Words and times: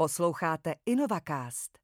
Posloucháte 0.00 0.74
InnovaCast, 0.86 1.78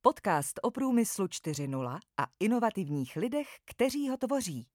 podcast 0.00 0.60
o 0.62 0.70
průmyslu 0.70 1.26
4.0 1.26 1.98
a 2.20 2.26
inovativních 2.40 3.16
lidech, 3.16 3.46
kteří 3.64 4.08
ho 4.08 4.16
tvoří. 4.16 4.66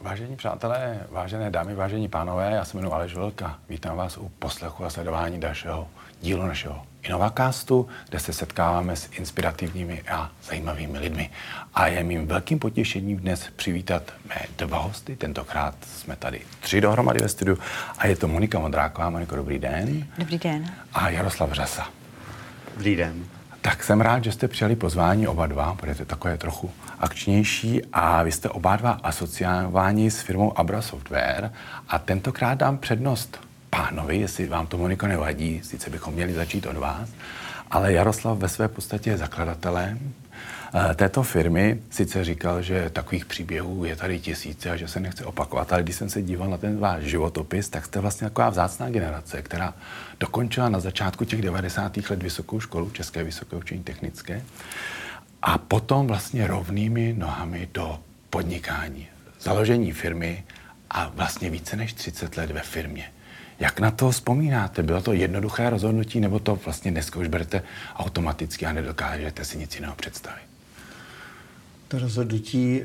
Vážení 0.00 0.36
přátelé, 0.36 1.06
vážené 1.10 1.50
dámy, 1.50 1.74
vážení 1.74 2.08
pánové, 2.08 2.50
já 2.50 2.64
se 2.64 2.76
jmenuji 2.76 2.92
Aleš 2.92 3.14
Velka. 3.14 3.60
Vítám 3.68 3.96
vás 3.96 4.16
u 4.18 4.28
poslechu 4.28 4.84
a 4.84 4.90
sledování 4.90 5.40
dalšího 5.40 5.88
dílu 6.20 6.46
našeho 6.46 6.86
InnovaCastu, 7.02 7.88
kde 8.08 8.18
se 8.18 8.32
setkáváme 8.32 8.96
s 8.96 9.08
inspirativními 9.12 10.02
a 10.02 10.30
zajímavými 10.42 10.98
lidmi. 10.98 11.30
A 11.74 11.86
je 11.86 12.04
mým 12.04 12.26
velkým 12.26 12.58
potěšením 12.58 13.16
dnes 13.16 13.50
přivítat 13.56 14.12
mé 14.28 14.46
dva 14.56 14.78
hosty. 14.78 15.16
Tentokrát 15.16 15.74
jsme 15.84 16.16
tady 16.16 16.42
tři 16.60 16.80
dohromady 16.80 17.20
ve 17.22 17.28
studiu 17.28 17.58
a 17.98 18.06
je 18.06 18.16
to 18.16 18.28
Monika 18.28 18.58
Modráková. 18.58 19.10
Moniko, 19.10 19.36
dobrý 19.36 19.58
den. 19.58 20.06
Dobrý 20.18 20.38
den. 20.38 20.74
A 20.92 21.10
Jaroslav 21.10 21.52
Řasa. 21.52 22.03
Dobrý 22.74 22.96
den. 22.96 23.24
Tak 23.60 23.84
jsem 23.84 24.00
rád, 24.00 24.24
že 24.24 24.32
jste 24.32 24.48
přijali 24.48 24.76
pozvání 24.76 25.28
oba 25.28 25.46
dva, 25.46 25.76
je 25.86 26.04
takové 26.04 26.38
trochu 26.38 26.70
akčnější. 26.98 27.82
A 27.92 28.22
vy 28.22 28.32
jste 28.32 28.48
oba 28.48 28.76
dva 28.76 28.90
asociováni 28.90 30.10
s 30.10 30.20
firmou 30.20 30.58
Abra 30.58 30.82
Software. 30.82 31.52
A 31.88 31.98
tentokrát 31.98 32.54
dám 32.54 32.78
přednost 32.78 33.40
pánovi, 33.70 34.18
jestli 34.18 34.46
vám 34.46 34.66
to 34.66 34.78
Moniko 34.78 35.06
nevadí, 35.06 35.60
sice 35.64 35.90
bychom 35.90 36.14
měli 36.14 36.32
začít 36.32 36.66
od 36.66 36.76
vás, 36.76 37.08
ale 37.70 37.92
Jaroslav 37.92 38.38
ve 38.38 38.48
své 38.48 38.68
podstatě 38.68 39.10
je 39.10 39.18
zakladatelem 39.18 40.14
této 40.94 41.22
firmy 41.22 41.80
sice 41.90 42.24
říkal, 42.24 42.62
že 42.62 42.90
takových 42.90 43.24
příběhů 43.24 43.84
je 43.84 43.96
tady 43.96 44.20
tisíce 44.20 44.70
a 44.70 44.76
že 44.76 44.88
se 44.88 45.00
nechce 45.00 45.24
opakovat, 45.24 45.72
ale 45.72 45.82
když 45.82 45.96
jsem 45.96 46.10
se 46.10 46.22
díval 46.22 46.50
na 46.50 46.56
ten 46.56 46.78
váš 46.78 47.02
životopis, 47.02 47.68
tak 47.68 47.84
jste 47.84 48.00
vlastně 48.00 48.26
taková 48.26 48.50
vzácná 48.50 48.90
generace, 48.90 49.42
která 49.42 49.74
dokončila 50.20 50.68
na 50.68 50.80
začátku 50.80 51.24
těch 51.24 51.42
90. 51.42 51.96
let 52.10 52.22
vysokou 52.22 52.60
školu, 52.60 52.90
České 52.90 53.24
vysoké 53.24 53.56
učení 53.56 53.82
technické, 53.82 54.42
a 55.42 55.58
potom 55.58 56.06
vlastně 56.06 56.46
rovnými 56.46 57.14
nohami 57.18 57.68
do 57.74 57.98
podnikání, 58.30 59.06
založení 59.40 59.92
firmy 59.92 60.44
a 60.90 61.12
vlastně 61.14 61.50
více 61.50 61.76
než 61.76 61.92
30 61.92 62.36
let 62.36 62.50
ve 62.50 62.60
firmě. 62.60 63.13
Jak 63.58 63.80
na 63.80 63.90
to 63.90 64.10
vzpomínáte? 64.10 64.82
Bylo 64.82 65.02
to 65.02 65.12
jednoduché 65.12 65.70
rozhodnutí, 65.70 66.20
nebo 66.20 66.38
to 66.38 66.58
vlastně 66.64 66.90
dneska 66.90 67.20
už 67.20 67.28
berete 67.28 67.62
automaticky 67.96 68.66
a 68.66 68.72
nedokážete 68.72 69.44
si 69.44 69.58
nic 69.58 69.74
jiného 69.74 69.94
představit? 69.94 70.54
to 71.94 72.00
rozhodnutí, 72.00 72.82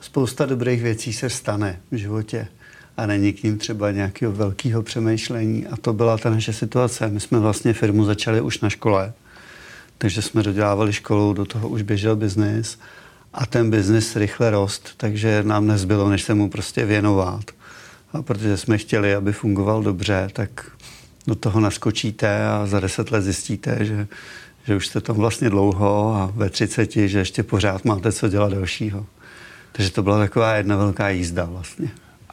spousta 0.00 0.46
dobrých 0.46 0.82
věcí 0.82 1.12
se 1.12 1.30
stane 1.30 1.80
v 1.90 1.96
životě 1.96 2.48
a 2.96 3.06
není 3.06 3.32
k 3.32 3.42
ním 3.42 3.58
třeba 3.58 3.90
nějakého 3.90 4.32
velkého 4.32 4.82
přemýšlení. 4.82 5.66
A 5.66 5.76
to 5.76 5.92
byla 5.92 6.18
ta 6.18 6.30
naše 6.30 6.52
situace. 6.52 7.08
My 7.08 7.20
jsme 7.20 7.38
vlastně 7.38 7.72
firmu 7.72 8.04
začali 8.04 8.40
už 8.40 8.60
na 8.60 8.70
škole, 8.70 9.12
takže 9.98 10.22
jsme 10.22 10.42
dodělávali 10.42 10.92
školu, 10.92 11.32
do 11.32 11.44
toho 11.44 11.68
už 11.68 11.82
běžel 11.82 12.16
biznis 12.16 12.78
a 13.32 13.46
ten 13.46 13.70
biznis 13.70 14.16
rychle 14.16 14.50
rost, 14.50 14.90
takže 14.96 15.42
nám 15.42 15.66
nezbylo, 15.66 16.10
než 16.10 16.22
se 16.22 16.34
mu 16.34 16.50
prostě 16.50 16.84
věnovat. 16.84 17.44
A 18.14 18.22
protože 18.22 18.56
jsme 18.56 18.78
chtěli, 18.78 19.14
aby 19.14 19.32
fungoval 19.32 19.82
dobře, 19.82 20.28
tak 20.32 20.70
do 21.26 21.34
toho 21.34 21.60
naskočíte 21.60 22.46
a 22.46 22.66
za 22.66 22.80
deset 22.80 23.10
let 23.10 23.22
zjistíte, 23.22 23.84
že 23.84 24.06
že 24.66 24.76
už 24.76 24.86
jste 24.86 25.00
tam 25.00 25.16
vlastně 25.16 25.50
dlouho 25.50 26.14
a 26.14 26.32
ve 26.34 26.50
30, 26.50 26.92
že 26.92 27.18
ještě 27.18 27.42
pořád 27.42 27.84
máte 27.84 28.12
co 28.12 28.28
dělat 28.28 28.52
dalšího. 28.52 29.06
Takže 29.72 29.90
to 29.90 30.02
byla 30.02 30.18
taková 30.18 30.54
jedna 30.54 30.76
velká 30.76 31.08
jízda 31.08 31.44
vlastně. 31.44 31.88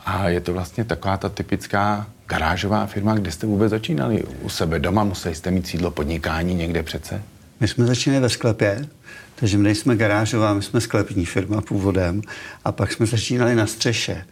A 0.05 0.29
je 0.29 0.41
to 0.41 0.53
vlastně 0.53 0.83
taková 0.83 1.17
ta 1.17 1.29
typická 1.29 2.07
garážová 2.27 2.85
firma, 2.85 3.15
kde 3.15 3.31
jste 3.31 3.47
vůbec 3.47 3.69
začínali? 3.69 4.23
U 4.41 4.49
sebe 4.49 4.79
doma 4.79 5.03
museli 5.03 5.35
jste 5.35 5.51
mít 5.51 5.67
sídlo 5.67 5.91
podnikání 5.91 6.55
někde 6.55 6.83
přece? 6.83 7.23
My 7.59 7.67
jsme 7.67 7.85
začínali 7.85 8.21
ve 8.21 8.29
sklepě, 8.29 8.87
takže 9.35 9.57
my 9.57 9.63
nejsme 9.63 9.95
garážová, 9.95 10.53
my 10.53 10.61
jsme 10.61 10.81
sklepní 10.81 11.25
firma 11.25 11.61
původem 11.61 12.21
a 12.65 12.71
pak 12.71 12.91
jsme 12.91 13.05
začínali 13.05 13.55
na 13.55 13.67
střeše. 13.67 14.25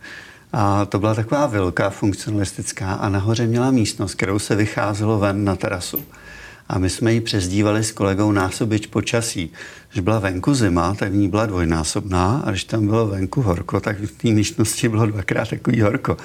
A 0.53 0.85
to 0.85 0.99
byla 0.99 1.15
taková 1.15 1.47
velká 1.47 1.89
funkcionalistická 1.89 2.93
a 2.93 3.09
nahoře 3.09 3.47
měla 3.47 3.71
místnost, 3.71 4.15
kterou 4.15 4.39
se 4.39 4.55
vycházelo 4.55 5.19
ven 5.19 5.43
na 5.45 5.55
terasu. 5.55 6.05
A 6.69 6.79
my 6.79 6.89
jsme 6.89 7.13
ji 7.13 7.21
přezdívali 7.21 7.83
s 7.83 7.91
kolegou 7.91 8.31
násobič 8.31 8.87
počasí. 8.87 9.51
Když 9.91 10.03
byla 10.03 10.19
venku 10.19 10.53
zima, 10.53 10.95
tak 10.95 11.11
v 11.11 11.15
ní 11.15 11.29
byla 11.29 11.45
dvojnásobná 11.45 12.43
a 12.45 12.49
když 12.49 12.63
tam 12.63 12.87
bylo 12.87 13.07
venku 13.07 13.41
horko, 13.41 13.79
tak 13.79 13.99
v 13.99 14.11
té 14.11 14.27
místnosti 14.27 14.89
bylo 14.89 15.05
dvakrát 15.05 15.49
takový 15.49 15.81
horko. 15.81 16.17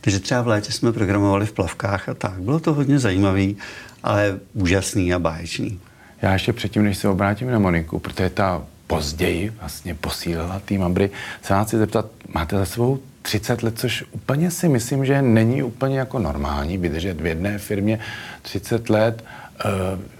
Takže 0.00 0.20
třeba 0.20 0.42
v 0.42 0.46
létě 0.46 0.72
jsme 0.72 0.92
programovali 0.92 1.46
v 1.46 1.52
plavkách 1.52 2.08
a 2.08 2.14
tak. 2.14 2.32
Bylo 2.32 2.60
to 2.60 2.74
hodně 2.74 2.98
zajímavý, 2.98 3.56
ale 4.02 4.38
úžasný 4.54 5.14
a 5.14 5.18
báječný. 5.18 5.80
Já 6.22 6.32
ještě 6.32 6.52
předtím, 6.52 6.84
než 6.84 6.98
se 6.98 7.08
obrátím 7.08 7.50
na 7.50 7.58
Moniku, 7.58 7.98
protože 7.98 8.30
ta 8.30 8.62
později 8.86 9.52
vlastně 9.60 9.94
posílila 9.94 10.62
tým 10.64 10.82
Abry, 10.82 11.10
se 11.42 11.54
vás 11.54 11.66
chci 11.66 11.78
zeptat, 11.78 12.06
máte 12.34 12.58
za 12.58 12.64
sebou 12.64 12.98
30 13.22 13.62
let, 13.62 13.78
což 13.78 14.04
úplně 14.10 14.50
si 14.50 14.68
myslím, 14.68 15.04
že 15.04 15.22
není 15.22 15.62
úplně 15.62 15.98
jako 15.98 16.18
normální 16.18 16.78
vydržet 16.78 17.20
v 17.20 17.26
jedné 17.26 17.58
firmě 17.58 17.98
30 18.42 18.90
let. 18.90 19.24
Eh, 19.64 19.68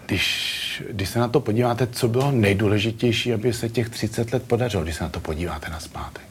když, 0.06 0.82
když 0.90 1.08
se 1.08 1.18
na 1.18 1.28
to 1.28 1.40
podíváte, 1.40 1.86
co 1.86 2.08
bylo 2.08 2.30
nejdůležitější, 2.30 3.34
aby 3.34 3.52
se 3.52 3.68
těch 3.68 3.88
30 3.88 4.32
let 4.32 4.42
podařilo, 4.42 4.82
když 4.82 4.96
se 4.96 5.04
na 5.04 5.10
to 5.10 5.20
podíváte 5.20 5.70
na 5.70 5.80
zpátek? 5.80 6.22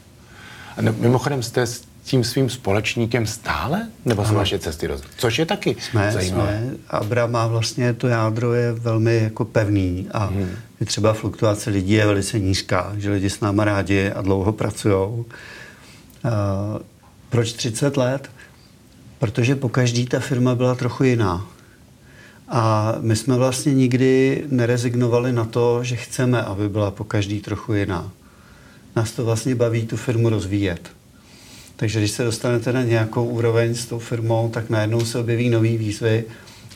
A 0.78 0.82
ne, 0.82 0.92
mimochodem 0.92 1.44
jste 1.44 1.68
s 1.68 1.84
tím 2.04 2.24
svým 2.24 2.50
společníkem 2.50 3.28
stále? 3.28 3.88
Nebo 4.06 4.26
jsou 4.26 4.34
vaše 4.34 4.60
cesty 4.60 4.88
roz... 4.88 5.02
Což 5.18 5.40
je 5.40 5.46
taky 5.46 5.76
jsme, 5.80 6.12
zajímavé. 6.12 6.62
Jsme. 6.64 6.78
Abra 6.90 7.28
má 7.28 7.48
vlastně, 7.48 7.94
to 7.94 8.08
jádro 8.08 8.54
je 8.54 8.72
velmi 8.72 9.18
jako 9.18 9.46
pevný 9.46 10.08
a 10.12 10.26
hmm. 10.26 10.50
je 10.80 10.86
třeba 10.86 11.14
fluktuace 11.14 11.70
lidí 11.70 11.94
je 11.94 12.06
velice 12.06 12.40
nízká, 12.40 12.94
že 12.98 13.12
lidi 13.12 13.30
s 13.30 13.40
náma 13.40 13.66
rádi 13.66 14.12
a 14.12 14.22
dlouho 14.22 14.52
pracují. 14.52 15.26
Uh, 16.26 16.82
proč 17.30 17.54
30 17.54 17.98
let? 17.98 18.30
Protože 19.20 19.56
po 19.56 19.70
každý 19.70 20.06
ta 20.06 20.20
firma 20.20 20.56
byla 20.56 20.76
trochu 20.76 21.04
jiná. 21.04 21.48
A 22.48 22.96
my 23.00 23.16
jsme 23.16 23.38
vlastně 23.38 23.74
nikdy 23.74 24.44
nerezignovali 24.48 25.34
na 25.34 25.46
to, 25.46 25.84
že 25.84 25.96
chceme, 25.96 26.42
aby 26.42 26.70
byla 26.70 26.92
po 26.92 27.04
každý 27.04 27.42
trochu 27.42 27.74
jiná. 27.74 28.12
Nás 28.96 29.12
to 29.12 29.26
vlastně 29.26 29.56
baví 29.56 29.88
tu 29.88 29.98
firmu 29.98 30.30
rozvíjet. 30.30 30.92
Takže 31.76 32.00
když 32.00 32.12
se 32.12 32.24
dostanete 32.24 32.74
na 32.74 32.84
nějakou 32.84 33.26
úroveň 33.26 33.76
s 33.76 33.86
tou 33.86 34.00
firmou, 34.00 34.50
tak 34.50 34.70
najednou 34.70 35.06
se 35.06 35.20
objeví 35.20 35.50
nové 35.50 35.78
výzvy 35.78 36.24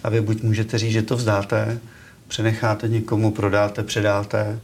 a 0.04 0.10
vy 0.10 0.22
buď 0.22 0.44
můžete 0.44 0.78
říct, 0.78 0.92
že 0.92 1.02
to 1.02 1.16
vzdáte, 1.18 1.80
přenecháte 2.28 2.88
někomu, 2.88 3.32
prodáte, 3.32 3.84
předáte, 3.84 4.60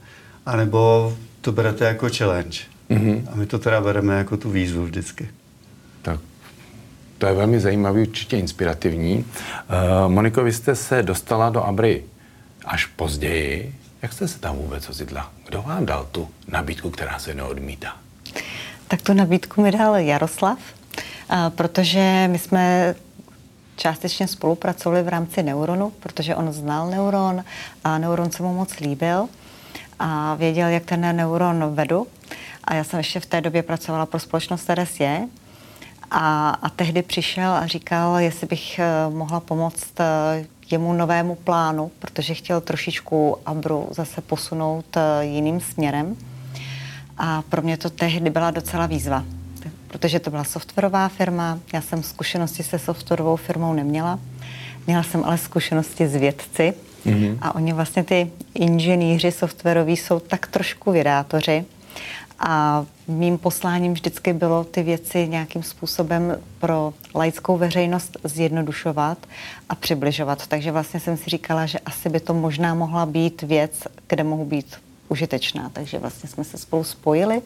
anebo 0.46 1.14
to 1.41 1.52
berete 1.52 1.86
jako 1.86 2.09
challenge. 2.18 2.59
Mm-hmm. 2.91 3.28
A 3.31 3.35
my 3.35 3.46
to 3.46 3.59
teda 3.59 3.81
bereme 3.81 4.18
jako 4.18 4.38
tu 4.38 4.50
výzvu 4.50 4.84
vždycky. 4.84 5.29
Tak 6.02 6.19
to 7.18 7.25
je 7.25 7.34
velmi 7.34 7.59
zajímavý, 7.59 8.02
určitě 8.02 8.38
inspirativní. 8.38 9.18
Uh, 9.18 10.12
Moniko, 10.12 10.44
vy 10.44 10.53
jste 10.53 10.75
se 10.75 11.03
dostala 11.03 11.50
do 11.50 11.63
Abry 11.63 12.03
až 12.66 12.85
později. 12.85 13.75
Jak 14.02 14.13
jste 14.13 14.28
se 14.28 14.40
tam 14.40 14.56
vůbec 14.56 14.90
ocitla? 14.90 15.31
Kdo 15.46 15.62
vám 15.62 15.85
dal 15.85 16.07
tu 16.12 16.28
nabídku, 16.47 16.90
která 16.90 17.19
se 17.19 17.34
neodmítá? 17.34 17.97
Tak 18.88 19.02
tu 19.02 19.13
nabídku 19.13 19.62
mi 19.62 19.72
dal 19.72 19.96
Jaroslav, 19.96 20.58
uh, 20.58 21.50
protože 21.50 22.28
my 22.31 22.40
jsme 22.40 22.96
částečně 23.75 24.28
spolupracovali 24.28 25.03
v 25.03 25.08
rámci 25.08 25.44
Neuronu, 25.44 25.90
protože 26.00 26.35
on 26.35 26.52
znal 26.53 26.90
Neuron 26.90 27.44
a 27.84 27.97
Neuron 27.97 28.31
se 28.31 28.44
mu 28.44 28.53
moc 28.53 28.79
líbil 28.79 29.28
a 30.00 30.35
věděl, 30.35 30.68
jak 30.68 30.85
ten 30.85 31.16
Neuron 31.16 31.75
vedu. 31.75 32.08
A 32.64 32.74
já 32.74 32.84
jsem 32.84 32.98
ještě 32.98 33.20
v 33.20 33.26
té 33.26 33.42
době 33.42 33.64
pracovala 33.64 34.06
pro 34.06 34.20
společnost 34.20 34.70
RSE, 34.70 35.28
a, 36.12 36.50
a 36.50 36.70
tehdy 36.70 37.02
přišel 37.02 37.52
a 37.52 37.68
říkal, 37.68 38.16
jestli 38.18 38.47
bych 38.47 38.80
eh, 38.80 38.85
mohla 39.09 39.40
pomoct 39.40 40.00
eh, 40.00 40.46
jemu 40.72 40.94
novému 40.94 41.35
plánu, 41.35 41.91
protože 42.00 42.34
chtěl 42.34 42.62
trošičku 42.62 43.38
Abru 43.46 43.88
zase 43.91 44.22
posunout 44.22 44.97
eh, 44.97 45.26
jiným 45.26 45.59
směrem. 45.59 46.16
A 47.18 47.41
pro 47.41 47.62
mě 47.62 47.78
to 47.78 47.90
tehdy 47.90 48.30
byla 48.30 48.52
docela 48.52 48.85
výzva, 48.85 49.26
protože 49.88 50.20
to 50.20 50.30
byla 50.30 50.44
softwarová 50.44 51.08
firma. 51.08 51.59
Já 51.74 51.82
jsem 51.82 52.03
zkušenosti 52.03 52.64
se 52.64 52.80
softwarovou 52.80 53.35
firmou 53.35 53.74
neměla. 53.74 54.20
Měla 54.88 55.03
jsem 55.03 55.24
ale 55.24 55.38
zkušenosti 55.38 56.08
s 56.08 56.16
vědci. 56.16 56.74
Mm-hmm. 57.06 57.38
A 57.41 57.56
oni 57.56 57.74
vlastně 57.74 58.03
ty 58.03 58.32
inženýři 58.53 59.32
softwaroví 59.32 59.97
jsou 59.97 60.20
tak 60.20 60.47
trošku 60.47 60.91
vědátoři. 60.91 61.66
A 62.43 62.85
mým 63.08 63.38
posláním 63.38 63.93
vždycky 63.93 64.34
bylo 64.34 64.64
ty 64.64 64.84
věci 64.84 65.28
nějakým 65.28 65.64
způsobem 65.64 66.38
pro 66.59 66.93
laickou 67.16 67.58
veřejnost 67.58 68.17
zjednodušovat 68.23 69.17
a 69.70 69.76
přibližovat. 69.76 70.47
Takže 70.47 70.72
vlastně 70.72 70.99
jsem 70.99 71.17
si 71.17 71.29
říkala, 71.29 71.66
že 71.66 71.79
asi 71.79 72.09
by 72.09 72.20
to 72.20 72.34
možná 72.34 72.73
mohla 72.73 73.05
být 73.05 73.41
věc, 73.41 73.88
kde 74.08 74.23
mohu 74.23 74.46
být 74.46 74.76
užitečná. 75.09 75.70
Takže 75.73 75.99
vlastně 75.99 76.29
jsme 76.29 76.43
se 76.43 76.58
spolu 76.58 76.84
spojili. 76.84 77.41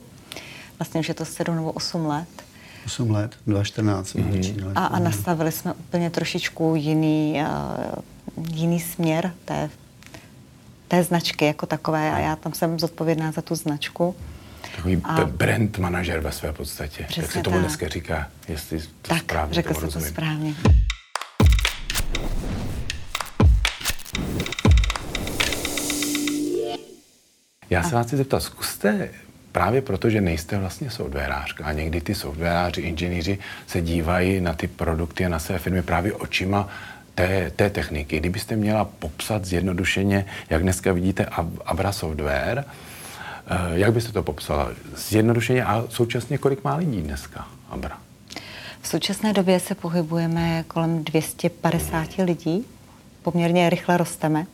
Vlastně 0.80 1.00
už 1.00 1.08
je 1.08 1.14
to 1.14 1.26
7 1.26 1.56
nebo 1.56 1.72
8 1.72 2.06
let. 2.06 2.28
8 2.86 3.12
let, 3.12 3.36
2014 3.48 4.08
jsme 4.08 4.22
mm-hmm. 4.22 4.72
A, 4.76 4.86
a 4.86 5.00
nastavili 5.00 5.52
jsme 5.52 5.74
úplně 5.74 6.10
trošičku 6.10 6.74
jiný, 6.76 7.42
uh, 8.38 8.56
jiný 8.56 8.80
směr 8.80 9.34
té 9.46 9.70
té 10.88 11.04
značky 11.04 11.46
jako 11.46 11.66
takové 11.66 12.12
a 12.12 12.20
já 12.20 12.36
tam 12.36 12.54
jsem 12.54 12.80
zodpovědná 12.80 13.32
za 13.32 13.42
tu 13.42 13.56
značku. 13.56 14.16
Takový 14.76 15.02
a... 15.04 15.26
brand 15.26 15.78
manažer 15.78 16.20
ve 16.20 16.32
své 16.32 16.54
podstatě, 16.54 17.04
Přesně 17.04 17.22
jak 17.24 17.32
se 17.32 17.42
tomu 17.42 17.56
tak. 17.56 17.64
dneska 17.66 17.88
říká, 17.88 18.28
jestli 18.48 18.80
to 18.80 18.88
tak, 19.02 19.20
správně 19.20 19.54
řekl 19.54 19.74
jsem 19.74 19.90
to 19.90 20.00
správně. 20.00 20.54
Já 27.70 27.84
se 27.84 27.96
vás 27.96 28.08
chci 28.08 28.18
zeptat, 28.18 28.40
zkuste 28.40 29.10
právě 29.52 29.82
proto, 29.82 30.10
že 30.10 30.22
nejste 30.22 30.58
vlastně 30.58 30.90
softwarářka 30.90 31.66
a 31.66 31.72
někdy 31.72 32.02
ty 32.02 32.16
softwaráři, 32.16 32.82
inženýři 32.82 33.38
se 33.68 33.82
dívají 33.82 34.42
na 34.42 34.54
ty 34.54 34.68
produkty 34.68 35.26
a 35.26 35.30
na 35.30 35.40
své 35.40 35.60
firmy 35.60 35.82
právě 35.82 36.14
očima 36.14 36.70
té, 37.16 37.52
té 37.56 37.70
techniky. 37.70 38.20
Kdybyste 38.20 38.56
měla 38.56 38.86
popsat 38.86 39.46
zjednodušeně, 39.46 40.26
jak 40.50 40.62
dneska 40.62 40.94
vidíte 40.94 41.26
Abra 41.66 41.92
Software, 41.92 42.66
jak 43.74 43.94
byste 43.94 44.12
to 44.12 44.24
popsala? 44.24 44.70
Zjednodušeně 44.96 45.66
a 45.66 45.84
současně 45.90 46.38
kolik 46.38 46.64
má 46.64 46.76
lidí 46.76 47.02
dneska 47.02 47.48
Abra? 47.70 47.98
V 48.82 48.88
současné 48.88 49.34
době 49.34 49.60
se 49.60 49.76
pohybujeme 49.76 50.64
kolem 50.68 51.04
250 51.04 52.08
lidí. 52.18 52.66
Poměrně 53.22 53.70
rychle 53.70 53.98
rosteme. 53.98 54.46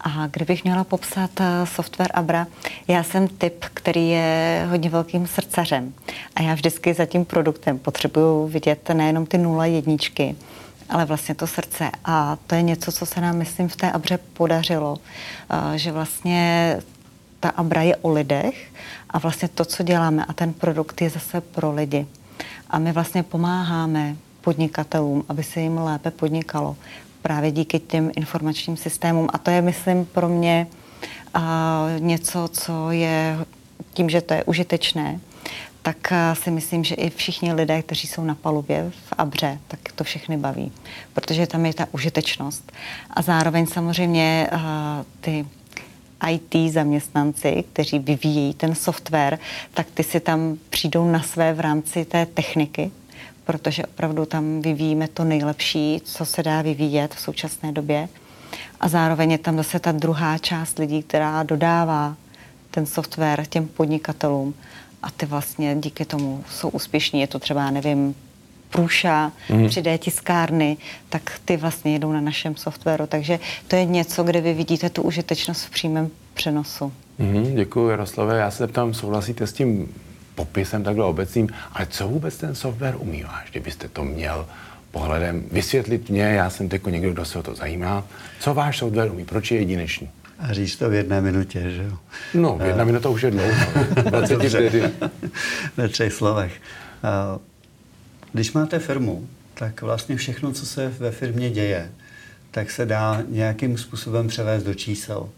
A 0.00 0.26
kdybych 0.26 0.64
měla 0.64 0.84
popsat 0.84 1.30
eh, 1.40 1.66
software 1.66 2.10
Abra, 2.14 2.46
já 2.88 3.02
jsem 3.02 3.28
typ, 3.28 3.64
který 3.74 4.08
je 4.08 4.66
hodně 4.70 4.90
velkým 4.90 5.26
srdcařem. 5.26 5.94
A 6.36 6.42
já 6.42 6.54
vždycky 6.54 6.94
za 6.94 7.06
tím 7.06 7.24
produktem 7.24 7.78
potřebuju 7.78 8.46
vidět 8.46 8.88
nejenom 8.88 9.26
ty 9.26 9.38
nula 9.38 9.66
jedničky, 9.66 10.36
ale 10.90 11.04
vlastně 11.04 11.34
to 11.34 11.46
srdce. 11.46 11.90
A 12.04 12.38
to 12.46 12.54
je 12.54 12.62
něco, 12.62 12.92
co 12.92 13.06
se 13.06 13.20
nám, 13.20 13.36
myslím, 13.36 13.68
v 13.68 13.76
té 13.76 13.92
Abře 13.92 14.18
podařilo, 14.18 14.96
eh, 15.50 15.78
že 15.78 15.92
vlastně 15.92 16.76
ta 17.42 17.48
Abra 17.48 17.82
je 17.82 17.96
o 17.96 18.12
lidech 18.12 18.72
a 19.10 19.18
vlastně 19.18 19.48
to, 19.48 19.64
co 19.64 19.82
děláme 19.82 20.24
a 20.24 20.32
ten 20.32 20.52
produkt 20.52 21.00
je 21.00 21.10
zase 21.10 21.40
pro 21.40 21.72
lidi. 21.72 22.06
A 22.70 22.78
my 22.78 22.92
vlastně 22.92 23.22
pomáháme 23.22 24.16
podnikatelům, 24.40 25.24
aby 25.28 25.42
se 25.42 25.60
jim 25.60 25.78
lépe 25.78 26.10
podnikalo 26.10 26.76
právě 27.22 27.50
díky 27.50 27.78
těm 27.78 28.10
informačním 28.16 28.76
systémům. 28.76 29.28
A 29.32 29.38
to 29.38 29.50
je, 29.50 29.62
myslím, 29.62 30.04
pro 30.04 30.28
mě 30.28 30.66
a, 31.34 31.86
něco, 31.98 32.48
co 32.52 32.90
je 32.90 33.38
tím, 33.94 34.10
že 34.10 34.20
to 34.20 34.34
je 34.34 34.44
užitečné, 34.44 35.20
tak 35.82 36.12
si 36.32 36.50
myslím, 36.50 36.84
že 36.84 36.94
i 36.94 37.10
všichni 37.10 37.52
lidé, 37.52 37.82
kteří 37.82 38.08
jsou 38.08 38.24
na 38.24 38.34
palubě 38.34 38.90
v 38.90 39.12
Abře, 39.18 39.58
tak 39.68 39.80
to 39.94 40.04
všechny 40.04 40.36
baví, 40.36 40.72
protože 41.12 41.46
tam 41.46 41.66
je 41.66 41.74
ta 41.74 41.86
užitečnost. 41.92 42.72
A 43.10 43.22
zároveň 43.22 43.66
samozřejmě 43.66 44.48
ty 45.20 45.46
IT 46.30 46.72
zaměstnanci, 46.72 47.64
kteří 47.72 47.98
vyvíjí 47.98 48.54
ten 48.54 48.74
software, 48.74 49.38
tak 49.74 49.86
ty 49.94 50.02
si 50.02 50.20
tam 50.20 50.56
přijdou 50.70 51.10
na 51.10 51.22
své 51.22 51.54
v 51.54 51.60
rámci 51.60 52.04
té 52.04 52.26
techniky, 52.26 52.90
protože 53.44 53.86
opravdu 53.86 54.26
tam 54.26 54.62
vyvíjíme 54.62 55.08
to 55.08 55.24
nejlepší, 55.24 56.00
co 56.04 56.24
se 56.24 56.42
dá 56.42 56.62
vyvíjet 56.62 57.14
v 57.14 57.20
současné 57.20 57.72
době. 57.72 58.08
A 58.80 58.88
zároveň 58.88 59.30
je 59.30 59.38
tam 59.38 59.56
zase 59.56 59.78
ta 59.78 59.92
druhá 59.92 60.38
část 60.38 60.78
lidí, 60.78 61.02
která 61.02 61.42
dodává 61.42 62.16
ten 62.70 62.86
software 62.86 63.46
těm 63.46 63.68
podnikatelům 63.68 64.54
a 65.02 65.10
ty 65.10 65.26
vlastně 65.26 65.76
díky 65.78 66.04
tomu 66.04 66.44
jsou 66.50 66.68
úspěšní. 66.68 67.20
Je 67.20 67.26
to 67.26 67.38
třeba, 67.38 67.70
nevím, 67.70 68.14
průša, 68.72 69.32
mm. 69.50 69.66
3D 69.66 69.98
tiskárny, 69.98 70.76
tak 71.08 71.40
ty 71.44 71.56
vlastně 71.56 71.92
jedou 71.92 72.12
na 72.12 72.20
našem 72.20 72.56
softwaru. 72.56 73.06
Takže 73.06 73.38
to 73.68 73.76
je 73.76 73.84
něco, 73.84 74.22
kde 74.22 74.40
vy 74.40 74.54
vidíte 74.54 74.90
tu 74.90 75.02
užitečnost 75.02 75.64
v 75.64 75.70
přímém 75.70 76.10
přenosu. 76.34 76.92
Mm, 77.18 77.54
děkuji, 77.54 77.88
Jaroslave. 77.88 78.38
Já 78.38 78.50
se 78.50 78.66
ptám, 78.66 78.94
souhlasíte 78.94 79.46
s 79.46 79.52
tím 79.52 79.94
popisem 80.34 80.82
takhle 80.82 81.04
obecným, 81.04 81.48
ale 81.72 81.86
co 81.86 82.08
vůbec 82.08 82.36
ten 82.36 82.54
software 82.54 82.96
umí 82.98 83.22
váš, 83.22 83.50
kdybyste 83.50 83.88
to 83.88 84.04
měl 84.04 84.46
pohledem 84.90 85.44
vysvětlit 85.52 86.10
mě, 86.10 86.22
já 86.22 86.50
jsem 86.50 86.68
jako 86.72 86.90
někdo, 86.90 87.12
kdo 87.12 87.24
se 87.24 87.38
o 87.38 87.42
to 87.42 87.54
zajímá, 87.54 88.04
co 88.40 88.54
váš 88.54 88.78
software 88.78 89.10
umí, 89.10 89.24
proč 89.24 89.50
je 89.50 89.58
jedinečný? 89.58 90.10
A 90.38 90.52
říct 90.52 90.76
to 90.76 90.90
v 90.90 90.94
jedné 90.94 91.20
minutě, 91.20 91.70
že 91.70 91.82
jo? 91.82 91.98
No, 92.34 92.58
v 92.58 92.66
jedna 92.66 92.84
minuta 92.84 93.08
už 93.08 93.22
je 93.22 93.30
dlouho. 93.30 93.52
Ve 95.76 95.88
třech 95.88 96.12
slovech. 96.12 96.52
Když 98.32 98.52
máte 98.52 98.78
firmu, 98.78 99.28
tak 99.54 99.82
vlastně 99.82 100.16
všechno, 100.16 100.52
co 100.52 100.66
se 100.66 100.88
ve 100.88 101.10
firmě 101.10 101.50
děje, 101.50 101.90
tak 102.50 102.70
se 102.70 102.86
dá 102.86 103.22
nějakým 103.28 103.78
způsobem 103.78 104.28
převést 104.28 104.62
do 104.62 104.74
čísel. 104.74 105.28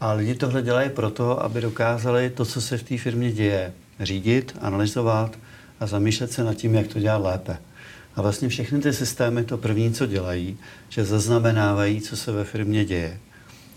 A 0.00 0.12
lidi 0.12 0.34
tohle 0.34 0.62
dělají 0.62 0.90
proto, 0.90 1.42
aby 1.42 1.60
dokázali 1.60 2.30
to, 2.30 2.44
co 2.44 2.60
se 2.60 2.78
v 2.78 2.82
té 2.82 2.98
firmě 2.98 3.32
děje, 3.32 3.72
řídit, 4.00 4.56
analyzovat 4.60 5.38
a 5.80 5.86
zamýšlet 5.86 6.32
se 6.32 6.44
nad 6.44 6.54
tím, 6.54 6.74
jak 6.74 6.86
to 6.86 7.00
dělat 7.00 7.22
lépe. 7.22 7.56
A 8.16 8.22
vlastně 8.22 8.48
všechny 8.48 8.80
ty 8.80 8.92
systémy 8.92 9.44
to 9.44 9.58
první, 9.58 9.92
co 9.92 10.06
dělají, 10.06 10.58
že 10.88 11.04
zaznamenávají, 11.04 12.00
co 12.00 12.16
se 12.16 12.32
ve 12.32 12.44
firmě 12.44 12.84
děje, 12.84 13.18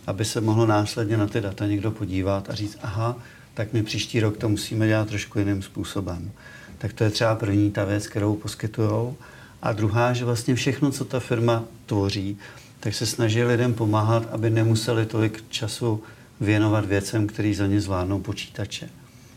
aby 0.08 0.26
se 0.26 0.42
mohlo 0.42 0.66
následně 0.66 1.18
na 1.18 1.28
ty 1.28 1.42
data 1.42 1.68
někdo 1.68 1.92
podívat 1.92 2.50
a 2.50 2.56
říct, 2.56 2.78
aha, 2.82 3.16
tak 3.54 3.74
my 3.74 3.84
příští 3.84 4.20
rok 4.20 4.38
to 4.38 4.50
musíme 4.50 4.88
dělat 4.88 5.08
trošku 5.08 5.40
jiným 5.40 5.62
způsobem. 5.62 6.32
Tak 6.78 6.94
to 6.94 7.04
je 7.04 7.10
třeba 7.10 7.36
první 7.36 7.72
ta 7.72 7.86
věc, 7.86 8.08
kterou 8.08 8.36
poskytují. 8.36 9.14
A 9.62 9.72
druhá, 9.72 10.14
že 10.14 10.26
vlastně 10.26 10.56
všechno, 10.56 10.92
co 10.92 11.06
ta 11.06 11.20
firma 11.20 11.64
tvoří, 11.86 12.38
tak 12.80 12.94
se 12.94 13.06
snaží 13.06 13.44
lidem 13.44 13.74
pomáhat, 13.74 14.28
aby 14.32 14.50
nemuseli 14.50 15.06
tolik 15.06 15.44
času 15.50 16.04
věnovat 16.40 16.86
věcem, 16.86 17.28
který 17.28 17.54
za 17.54 17.68
ně 17.68 17.82
zvládnou 17.82 18.20
počítače 18.20 18.90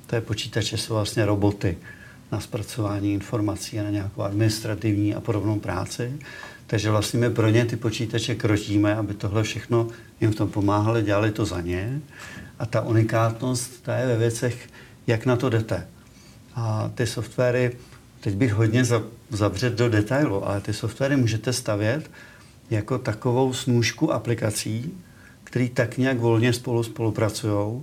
té 0.08 0.20
počítače 0.20 0.76
jsou 0.76 0.94
vlastně 0.94 1.26
roboty 1.26 1.78
na 2.32 2.40
zpracování 2.40 3.14
informací 3.14 3.80
a 3.80 3.82
na 3.82 3.90
nějakou 3.90 4.22
administrativní 4.22 5.14
a 5.14 5.20
podobnou 5.20 5.58
práci. 5.58 6.12
Takže 6.66 6.90
vlastně 6.90 7.20
my 7.20 7.30
pro 7.30 7.48
ně 7.48 7.64
ty 7.64 7.76
počítače 7.76 8.34
kročíme, 8.34 8.96
aby 8.96 9.14
tohle 9.14 9.42
všechno 9.42 9.88
jim 10.20 10.32
v 10.32 10.34
tom 10.34 10.50
pomáhali, 10.50 11.02
dělali 11.02 11.32
to 11.32 11.44
za 11.44 11.60
ně. 11.60 12.00
A 12.58 12.66
ta 12.66 12.80
unikátnost, 12.80 13.82
ta 13.82 13.96
je 13.96 14.06
ve 14.06 14.16
věcech, 14.16 14.68
jak 15.06 15.26
na 15.26 15.36
to 15.36 15.50
jdete. 15.50 15.86
A 16.60 16.90
ty 16.94 17.06
softwary, 17.06 17.76
teď 18.20 18.34
bych 18.34 18.52
hodně 18.52 18.84
zavřet 19.30 19.74
do 19.74 19.88
detailu, 19.88 20.48
ale 20.48 20.60
ty 20.60 20.72
softwary 20.72 21.16
můžete 21.16 21.52
stavět 21.52 22.10
jako 22.70 22.98
takovou 22.98 23.52
snůžku 23.52 24.12
aplikací, 24.12 24.92
které 25.44 25.68
tak 25.68 25.98
nějak 25.98 26.18
volně 26.18 26.52
spolu 26.52 26.82
spolupracují 26.82 27.82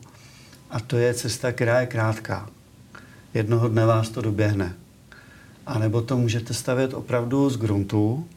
a 0.70 0.80
to 0.80 0.98
je 0.98 1.14
cesta, 1.14 1.52
která 1.52 1.80
je 1.80 1.88
krátká. 1.88 2.50
Jednoho 3.34 3.68
dne 3.68 3.86
vás 3.86 4.10
to 4.10 4.22
doběhne. 4.22 4.74
A 5.66 5.80
nebo 5.80 6.02
to 6.02 6.18
můžete 6.18 6.54
stavět 6.54 6.94
opravdu 6.94 7.50
z 7.50 7.58
gruntu, 7.58 8.28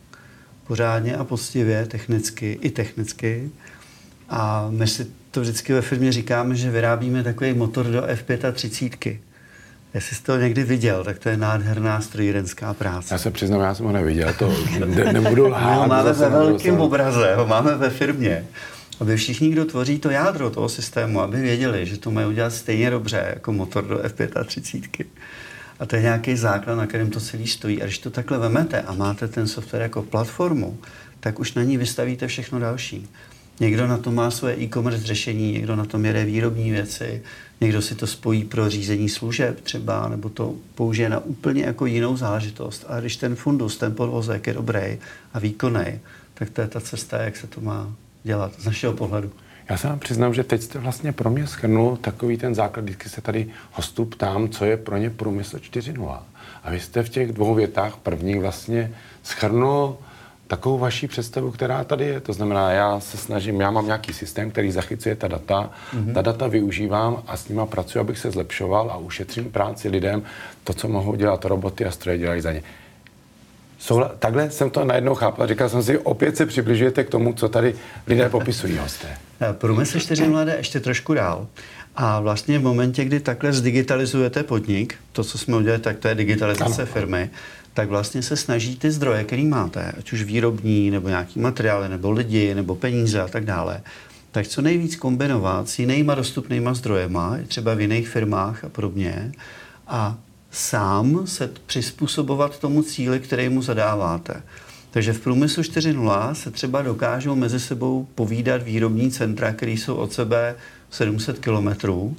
pořádně 0.67 1.17
a 1.17 1.25
poctivě, 1.25 1.87
technicky 1.87 2.59
i 2.63 2.71
technicky. 2.71 3.51
A 4.29 4.67
my 4.71 4.87
si 4.87 5.07
to 5.31 5.41
vždycky 5.41 5.73
ve 5.73 5.83
firmě 5.83 6.13
říkáme, 6.13 6.55
že 6.55 6.71
vyrábíme 6.71 7.25
takový 7.25 7.55
motor 7.55 7.87
do 7.87 8.03
F35. 8.03 9.19
Jestli 9.99 10.17
jste 10.17 10.33
to 10.33 10.39
někdy 10.39 10.65
viděl, 10.65 11.05
tak 11.05 11.19
to 11.19 11.29
je 11.29 11.37
nádherná 11.37 12.01
strojírenská 12.01 12.75
práce. 12.75 13.15
Já 13.15 13.19
se 13.19 13.31
přiznám, 13.31 13.61
já 13.61 13.75
jsem 13.75 13.87
ho 13.87 13.93
neviděl, 13.93 14.35
to 14.39 14.55
ne, 14.87 15.13
nebudu 15.13 15.47
lhát. 15.49 15.71
My 15.71 15.77
ho 15.77 15.89
máme 15.89 16.13
ve 16.13 16.29
velkém 16.29 16.81
obraze, 16.81 17.35
ho 17.35 17.47
máme 17.47 17.77
ve 17.77 17.91
firmě 17.91 18.45
aby 19.01 19.17
všichni, 19.17 19.51
kdo 19.51 19.65
tvoří 19.65 19.99
to 19.99 20.11
jádro 20.11 20.51
toho 20.51 20.69
systému, 20.69 21.21
aby 21.21 21.41
věděli, 21.41 21.87
že 21.87 21.99
to 21.99 22.11
mají 22.11 22.27
udělat 22.27 22.53
stejně 22.53 22.91
dobře 22.91 23.33
jako 23.35 23.53
motor 23.53 23.85
do 23.85 23.99
F35. 23.99 25.07
A 25.81 25.87
to 25.87 25.97
je 25.97 26.03
nějaký 26.03 26.37
základ, 26.37 26.75
na 26.75 26.87
kterém 26.87 27.11
to 27.11 27.21
celý 27.21 27.47
stojí. 27.47 27.83
A 27.83 27.85
když 27.85 27.99
to 27.99 28.11
takhle 28.11 28.39
vemete 28.39 28.81
a 28.81 28.95
máte 28.95 29.29
ten 29.29 29.49
software 29.49 29.83
jako 29.83 30.03
platformu, 30.03 30.79
tak 31.21 31.39
už 31.39 31.55
na 31.55 31.63
ní 31.63 31.77
vystavíte 31.77 32.27
všechno 32.27 32.59
další. 32.59 33.09
Někdo 33.61 33.87
na 33.87 33.99
to 33.99 34.11
má 34.11 34.31
svoje 34.31 34.61
e-commerce 34.61 35.07
řešení, 35.07 35.53
někdo 35.53 35.77
na 35.77 35.85
tom 35.85 36.05
jede 36.05 36.25
výrobní 36.25 36.71
věci, 36.71 37.23
někdo 37.61 37.83
si 37.83 37.95
to 37.95 38.07
spojí 38.07 38.45
pro 38.45 38.71
řízení 38.71 39.09
služeb 39.09 39.61
třeba, 39.61 40.09
nebo 40.09 40.29
to 40.29 40.55
použije 40.75 41.09
na 41.09 41.19
úplně 41.19 41.63
jako 41.63 41.87
jinou 41.87 42.17
záležitost. 42.17 42.85
A 42.89 43.01
když 43.01 43.17
ten 43.17 43.35
fundus, 43.35 43.77
ten 43.77 43.95
podvozek 43.95 44.47
je 44.47 44.55
dobrý 44.55 44.99
a 45.35 45.39
výkonný, 45.39 46.01
tak 46.35 46.51
to 46.51 46.61
je 46.61 46.69
ta 46.69 46.81
cesta, 46.81 47.23
jak 47.23 47.37
se 47.37 47.47
to 47.47 47.61
má 47.61 47.93
dělat 48.25 48.53
z 48.59 48.65
našeho 48.65 48.93
pohledu. 48.93 49.33
Já 49.69 49.77
se 49.77 49.89
vám 49.89 49.99
přiznám, 49.99 50.35
že 50.35 50.45
teď 50.45 50.63
jste 50.63 50.79
vlastně 50.79 51.13
pro 51.13 51.31
mě 51.31 51.47
schrnul 51.47 51.97
takový 51.97 52.37
ten 52.37 52.55
základ, 52.55 52.83
vždycky 52.83 53.09
se 53.09 53.21
tady 53.21 53.47
hostů 53.73 54.05
ptám, 54.05 54.49
co 54.49 54.65
je 54.65 54.77
pro 54.77 54.97
ně 54.97 55.11
průmysl 55.11 55.59
4.0. 55.59 56.19
A 56.65 56.71
vy 56.71 56.81
jste 56.81 57.03
v 57.03 57.09
těch 57.09 57.33
dvou 57.33 57.55
větách 57.55 57.97
první 57.97 58.39
vlastně 58.39 58.93
schrnul 59.23 59.97
takovou 60.49 60.79
vaší 60.79 61.09
představu, 61.09 61.51
která 61.51 61.85
tady 61.85 62.05
je. 62.05 62.21
To 62.21 62.33
znamená, 62.33 62.71
já 62.71 63.01
se 63.01 63.17
snažím, 63.17 63.61
já 63.61 63.71
mám 63.71 63.87
nějaký 63.87 64.13
systém, 64.13 64.51
který 64.51 64.73
zachycuje 64.73 65.17
ta 65.17 65.29
data, 65.29 65.71
mm-hmm. 65.95 66.15
ta 66.15 66.23
data 66.23 66.47
využívám 66.47 67.23
a 67.27 67.37
s 67.37 67.49
nima 67.49 67.67
pracuji, 67.67 67.99
abych 67.99 68.19
se 68.19 68.31
zlepšoval 68.31 68.91
a 68.91 68.97
ušetřím 68.97 69.51
práci 69.51 69.89
lidem. 69.89 70.23
To, 70.65 70.73
co 70.73 70.89
mohou 70.89 71.15
dělat 71.15 71.45
roboty 71.45 71.85
a 71.85 71.91
stroje, 71.91 72.19
dělají 72.19 72.41
za 72.41 72.53
ně. 72.53 72.63
Soula, 73.79 74.11
takhle 74.19 74.51
jsem 74.51 74.71
to 74.71 74.85
najednou 74.85 75.15
chápal. 75.15 75.47
Říkal 75.47 75.69
jsem 75.69 75.83
si, 75.83 75.99
opět 75.99 76.37
se 76.37 76.47
přibližujete 76.47 77.05
k 77.05 77.11
tomu, 77.11 77.33
co 77.33 77.49
tady 77.49 77.75
lidé 78.07 78.29
popisují 78.29 78.79
hosté. 78.79 79.09
Eh, 79.41 79.53
Průmysl 79.53 79.99
4.0 79.99 80.45
jde 80.45 80.57
ještě 80.57 80.81
trošku 80.81 81.15
dál. 81.15 81.47
A 81.97 82.21
vlastně 82.21 82.59
v 82.59 82.63
momentě, 82.63 83.05
kdy 83.05 83.21
takhle 83.21 83.53
zdigitalizujete 83.53 84.43
podnik, 84.43 84.95
to, 85.13 85.25
co 85.25 85.39
jsme 85.39 85.57
udělali, 85.57 85.83
tak 85.83 85.99
to 85.99 86.09
je 86.09 86.15
digitalizace 86.15 86.83
ano. 86.83 86.93
firmy, 86.93 87.31
tak 87.79 87.89
vlastně 87.89 88.23
se 88.23 88.37
snaží 88.37 88.77
ty 88.77 88.91
zdroje, 88.91 89.25
který 89.25 89.47
máte, 89.47 89.93
ať 89.99 90.13
už 90.13 90.23
výrobní, 90.23 90.91
nebo 90.91 91.09
nějaký 91.09 91.41
materiály, 91.41 91.89
nebo 91.89 92.11
lidi, 92.11 92.55
nebo 92.55 92.75
peníze 92.75 93.21
a 93.21 93.29
tak 93.29 93.45
dále, 93.45 93.83
tak 94.33 94.47
co 94.47 94.63
nejvíc 94.63 94.97
kombinovat 94.97 95.69
s 95.69 95.79
jinýma 95.79 96.15
dostupnýma 96.15 96.75
zdrojema, 96.75 97.39
třeba 97.49 97.75
v 97.75 97.81
jiných 97.81 98.09
firmách 98.09 98.65
a 98.65 98.69
podobně, 98.69 99.33
a 99.87 100.19
sám 100.51 101.27
se 101.27 101.51
přizpůsobovat 101.67 102.59
tomu 102.59 102.83
cíli, 102.83 103.21
který 103.21 103.49
mu 103.49 103.63
zadáváte. 103.63 104.43
Takže 104.91 105.13
v 105.13 105.21
průmyslu 105.21 105.63
4.0 105.63 106.33
se 106.33 106.51
třeba 106.51 106.83
dokážou 106.83 107.35
mezi 107.35 107.61
sebou 107.61 108.09
povídat 108.15 108.63
výrobní 108.63 109.11
centra, 109.11 109.53
které 109.53 109.73
jsou 109.73 109.95
od 109.95 110.13
sebe 110.13 110.55
700 110.91 111.39
kilometrů. 111.39 112.17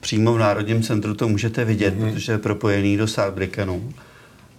Přímo 0.00 0.34
v 0.34 0.38
Národním 0.38 0.82
centru 0.82 1.14
to 1.14 1.28
můžete 1.28 1.64
vidět, 1.64 1.94
mm-hmm. 1.94 2.12
protože 2.12 2.32
je 2.32 2.38
propojený 2.38 2.96
do 2.96 3.06
Saarbrückenu. 3.06 3.92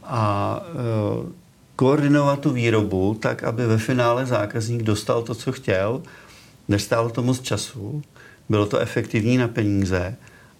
A 0.08 0.62
e, 0.66 1.32
koordinovat 1.76 2.40
tu 2.40 2.50
výrobu 2.50 3.18
tak, 3.20 3.44
aby 3.44 3.66
ve 3.66 3.78
finále 3.78 4.26
zákazník 4.26 4.84
dostal 4.84 5.22
to, 5.22 5.36
co 5.36 5.52
chtěl, 5.52 6.02
nestálo 6.68 7.10
to 7.10 7.24
moc 7.24 7.42
času, 7.42 8.02
bylo 8.50 8.66
to 8.66 8.80
efektivní 8.80 9.38
na 9.38 9.48
peníze 9.48 10.16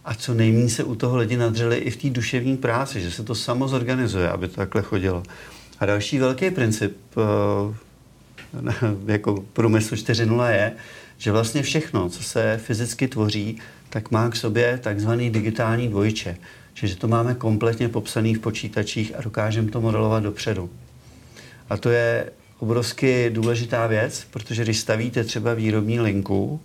a 0.06 0.14
co 0.14 0.34
nejméně 0.34 0.70
se 0.70 0.84
u 0.84 0.96
toho 0.96 1.18
lidi 1.18 1.38
nadřeli 1.38 1.78
i 1.78 1.92
v 1.92 1.98
té 1.98 2.10
duševní 2.10 2.58
práci, 2.58 3.02
že 3.02 3.12
se 3.12 3.24
to 3.24 3.36
samo 3.36 3.68
zorganizuje, 3.68 4.30
aby 4.30 4.48
to 4.48 4.56
takhle 4.56 4.82
chodilo. 4.82 5.24
A 5.80 5.86
další 5.86 6.20
velký 6.20 6.52
princip 6.52 6.98
eh, 7.18 7.76
jako 9.12 9.46
průmysl 9.54 9.96
4.0 9.96 10.50
je, 10.50 10.72
že 11.18 11.32
vlastně 11.32 11.62
všechno, 11.62 12.10
co 12.10 12.24
se 12.24 12.60
fyzicky 12.64 13.08
tvoří, 13.08 13.60
tak 13.90 14.12
má 14.12 14.30
k 14.30 14.36
sobě 14.36 14.80
takzvaný 14.84 15.30
digitální 15.30 15.88
dvojče. 15.88 16.38
Čiže 16.76 16.96
to 16.96 17.08
máme 17.08 17.34
kompletně 17.34 17.90
popsaný 17.90 18.36
v 18.36 18.40
počítačích 18.40 19.16
a 19.18 19.22
dokážeme 19.22 19.72
to 19.72 19.82
modelovat 19.82 20.24
dopředu. 20.24 20.70
A 21.70 21.78
to 21.78 21.90
je 21.90 22.32
obrovsky 22.60 23.30
důležitá 23.34 23.88
věc, 23.88 24.28
protože 24.32 24.64
když 24.64 24.80
stavíte 24.80 25.24
třeba 25.24 25.54
výrobní 25.54 26.00
linku, 26.00 26.60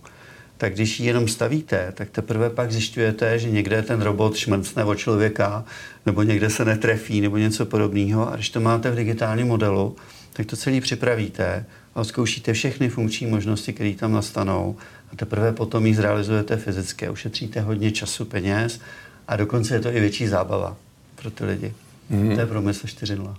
tak 0.57 0.73
když 0.73 0.99
ji 0.99 1.07
jenom 1.07 1.27
stavíte, 1.27 1.93
tak 1.95 2.09
teprve 2.09 2.49
pak 2.49 2.71
zjišťujete, 2.71 3.39
že 3.39 3.49
někde 3.49 3.81
ten 3.81 4.01
robot 4.01 4.35
šmrcne 4.35 4.83
o 4.85 4.95
člověka, 4.95 5.65
nebo 6.05 6.23
někde 6.23 6.49
se 6.49 6.65
netrefí, 6.65 7.21
nebo 7.21 7.37
něco 7.37 7.65
podobného. 7.65 8.31
A 8.31 8.35
když 8.35 8.49
to 8.49 8.59
máte 8.59 8.91
v 8.91 8.95
digitálním 8.95 9.47
modelu, 9.47 9.95
tak 10.33 10.45
to 10.45 10.55
celý 10.55 10.81
připravíte 10.81 11.65
a 11.95 12.03
zkoušíte 12.03 12.53
všechny 12.53 12.89
funkční 12.89 13.27
možnosti, 13.27 13.73
které 13.73 13.93
tam 13.93 14.11
nastanou 14.11 14.75
a 15.11 15.15
teprve 15.15 15.53
potom 15.53 15.85
ji 15.85 15.95
zrealizujete 15.95 16.57
fyzicky. 16.57 17.09
Ušetříte 17.09 17.61
hodně 17.61 17.91
času, 17.91 18.25
peněz 18.25 18.79
a 19.27 19.35
dokonce 19.35 19.75
je 19.75 19.79
to 19.79 19.89
i 19.89 19.99
větší 19.99 20.27
zábava 20.27 20.77
pro 21.15 21.31
ty 21.31 21.45
lidi. 21.45 21.73
Mm-hmm. 22.11 22.35
To 22.35 22.39
je 22.39 22.45
promysl 22.45 22.87
4.0. 22.87 23.35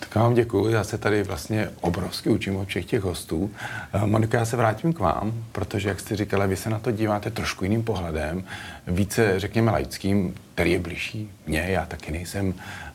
Tak 0.00 0.22
vám 0.22 0.34
děkuji, 0.34 0.68
já 0.68 0.84
se 0.84 0.98
tady 0.98 1.22
vlastně 1.22 1.70
obrovsky 1.80 2.30
učím 2.30 2.56
od 2.56 2.68
všech 2.68 2.84
těch 2.84 3.02
hostů. 3.02 3.50
Eh, 3.92 4.06
Monika, 4.06 4.38
já 4.38 4.44
se 4.44 4.56
vrátím 4.56 4.92
k 4.92 4.98
vám, 4.98 5.44
protože, 5.52 5.88
jak 5.88 6.00
jste 6.00 6.16
říkala, 6.16 6.46
vy 6.46 6.56
se 6.56 6.70
na 6.70 6.78
to 6.78 6.90
díváte 6.90 7.30
trošku 7.30 7.64
jiným 7.64 7.82
pohledem, 7.82 8.44
více, 8.86 9.40
řekněme, 9.40 9.70
laickým, 9.70 10.34
který 10.54 10.72
je 10.72 10.78
blížší 10.78 11.30
mně, 11.46 11.66
já 11.68 11.86
taky 11.86 12.12
nejsem 12.12 12.54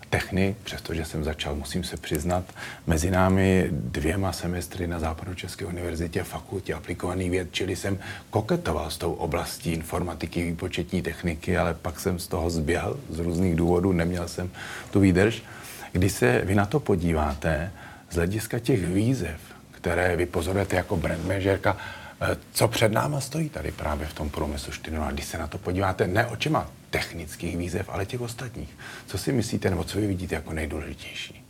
technik, 0.09 0.57
přestože 0.63 1.05
jsem 1.05 1.23
začal, 1.23 1.55
musím 1.55 1.83
se 1.83 1.97
přiznat, 1.97 2.43
mezi 2.87 3.11
námi 3.11 3.67
dvěma 3.71 4.31
semestry 4.31 4.87
na 4.87 4.99
Západu 4.99 5.33
České 5.33 5.65
univerzitě 5.65 6.23
fakultě 6.23 6.73
aplikovaný 6.73 7.29
věd, 7.29 7.47
čili 7.51 7.75
jsem 7.75 7.99
koketoval 8.29 8.91
s 8.91 8.97
tou 8.97 9.13
oblastí 9.13 9.71
informatiky, 9.71 10.45
výpočetní 10.45 11.01
techniky, 11.01 11.57
ale 11.57 11.73
pak 11.73 11.99
jsem 11.99 12.19
z 12.19 12.27
toho 12.27 12.49
zběhl 12.49 12.99
z 13.09 13.19
různých 13.19 13.55
důvodů, 13.55 13.91
neměl 13.91 14.27
jsem 14.27 14.49
tu 14.91 14.99
výdrž. 14.99 15.43
Když 15.91 16.11
se 16.11 16.41
vy 16.45 16.55
na 16.55 16.65
to 16.65 16.79
podíváte 16.79 17.71
z 18.09 18.15
hlediska 18.15 18.59
těch 18.59 18.85
výzev, 18.85 19.39
které 19.71 20.15
vy 20.15 20.25
pozorujete 20.25 20.75
jako 20.75 20.97
brand 20.97 21.25
manažerka, 21.25 21.77
eh, 22.21 22.37
co 22.51 22.67
před 22.67 22.91
náma 22.91 23.21
stojí 23.21 23.49
tady 23.49 23.71
právě 23.71 24.07
v 24.07 24.13
tom 24.13 24.29
průmyslu 24.29 24.73
4.0, 24.73 25.11
když 25.11 25.25
se 25.25 25.37
na 25.37 25.47
to 25.47 25.57
podíváte 25.57 26.07
ne 26.07 26.25
očima 26.25 26.69
technických 26.89 27.57
výzev, 27.57 27.89
ale 27.89 28.05
těch 28.05 28.21
ostatních. 28.21 28.69
Co 29.07 29.17
si 29.17 29.31
myslíte, 29.31 29.69
nebo 29.69 29.83
co 29.83 29.97
vy 29.97 30.07
vidíte 30.07 30.35
jako 30.35 30.53
nejdůležitější? 30.53 31.43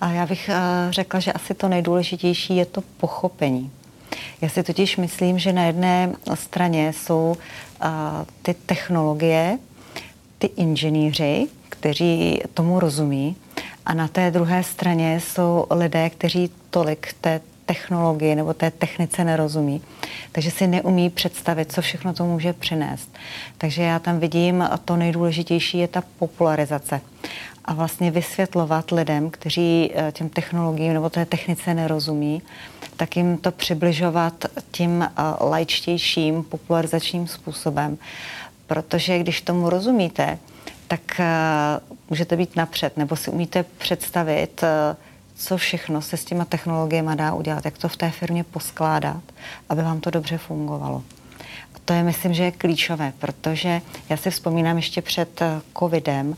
A 0.00 0.10
já 0.10 0.26
bych 0.26 0.48
eh, 0.48 0.56
řekla, 0.90 1.20
že 1.20 1.32
asi 1.32 1.54
to 1.54 1.68
nejdůležitější 1.68 2.56
je 2.56 2.66
to 2.66 2.80
pochopení. 2.80 3.70
Já 4.40 4.48
si 4.48 4.62
totiž 4.62 4.96
myslím, 4.96 5.38
že 5.38 5.52
na 5.52 5.64
jedné 5.64 6.12
straně 6.34 6.92
jsou 6.92 7.36
uh, 7.82 7.88
ty 8.42 8.54
technologie, 8.54 9.58
ty 10.38 10.46
inženýři, 10.46 11.46
kteří 11.68 12.42
tomu 12.54 12.80
rozumí, 12.80 13.36
a 13.86 13.94
na 13.94 14.08
té 14.08 14.30
druhé 14.30 14.62
straně 14.62 15.20
jsou 15.20 15.66
lidé, 15.70 16.10
kteří 16.10 16.50
tolik 16.70 17.14
té 17.20 17.40
technologii 17.70 18.34
nebo 18.34 18.54
té 18.54 18.70
technice 18.70 19.24
nerozumí, 19.24 19.82
takže 20.32 20.50
si 20.50 20.66
neumí 20.66 21.10
představit, 21.10 21.72
co 21.72 21.82
všechno 21.82 22.12
to 22.12 22.24
může 22.24 22.52
přinést. 22.52 23.14
Takže 23.58 23.82
já 23.82 23.98
tam 23.98 24.20
vidím, 24.20 24.62
a 24.62 24.78
to 24.78 24.96
nejdůležitější 24.96 25.78
je 25.78 25.88
ta 25.88 26.02
popularizace. 26.18 27.00
A 27.64 27.74
vlastně 27.74 28.10
vysvětlovat 28.10 28.90
lidem, 28.90 29.30
kteří 29.30 29.90
eh, 29.94 30.12
těm 30.12 30.28
technologiím 30.28 30.92
nebo 30.92 31.10
té 31.10 31.26
technice 31.26 31.74
nerozumí, 31.74 32.42
tak 32.96 33.16
jim 33.16 33.38
to 33.38 33.52
přibližovat 33.52 34.44
tím 34.70 35.02
eh, 35.02 35.08
lajčtějším 35.40 36.42
popularizačním 36.42 37.26
způsobem. 37.26 37.98
Protože 38.66 39.18
když 39.18 39.42
tomu 39.42 39.70
rozumíte, 39.70 40.38
tak 40.88 41.00
uh, 41.18 41.96
můžete 42.10 42.36
být 42.36 42.56
napřed, 42.56 42.96
nebo 42.96 43.16
si 43.16 43.30
umíte 43.30 43.64
představit, 43.78 44.64
co 45.40 45.56
všechno 45.56 46.02
se 46.02 46.16
s 46.16 46.24
těma 46.24 46.44
technologiemi 46.44 47.10
dá 47.14 47.34
udělat, 47.34 47.64
jak 47.64 47.78
to 47.78 47.88
v 47.88 47.96
té 47.96 48.10
firmě 48.10 48.44
poskládat, 48.44 49.22
aby 49.68 49.82
vám 49.82 50.00
to 50.00 50.10
dobře 50.10 50.38
fungovalo. 50.38 51.02
To 51.90 51.94
je, 51.94 52.02
myslím, 52.02 52.34
že 52.34 52.44
je 52.44 52.52
klíčové, 52.52 53.12
protože 53.18 53.80
já 54.08 54.16
si 54.16 54.30
vzpomínám 54.30 54.76
ještě 54.76 55.02
před 55.02 55.42
eh, 55.42 55.60
covidem, 55.78 56.36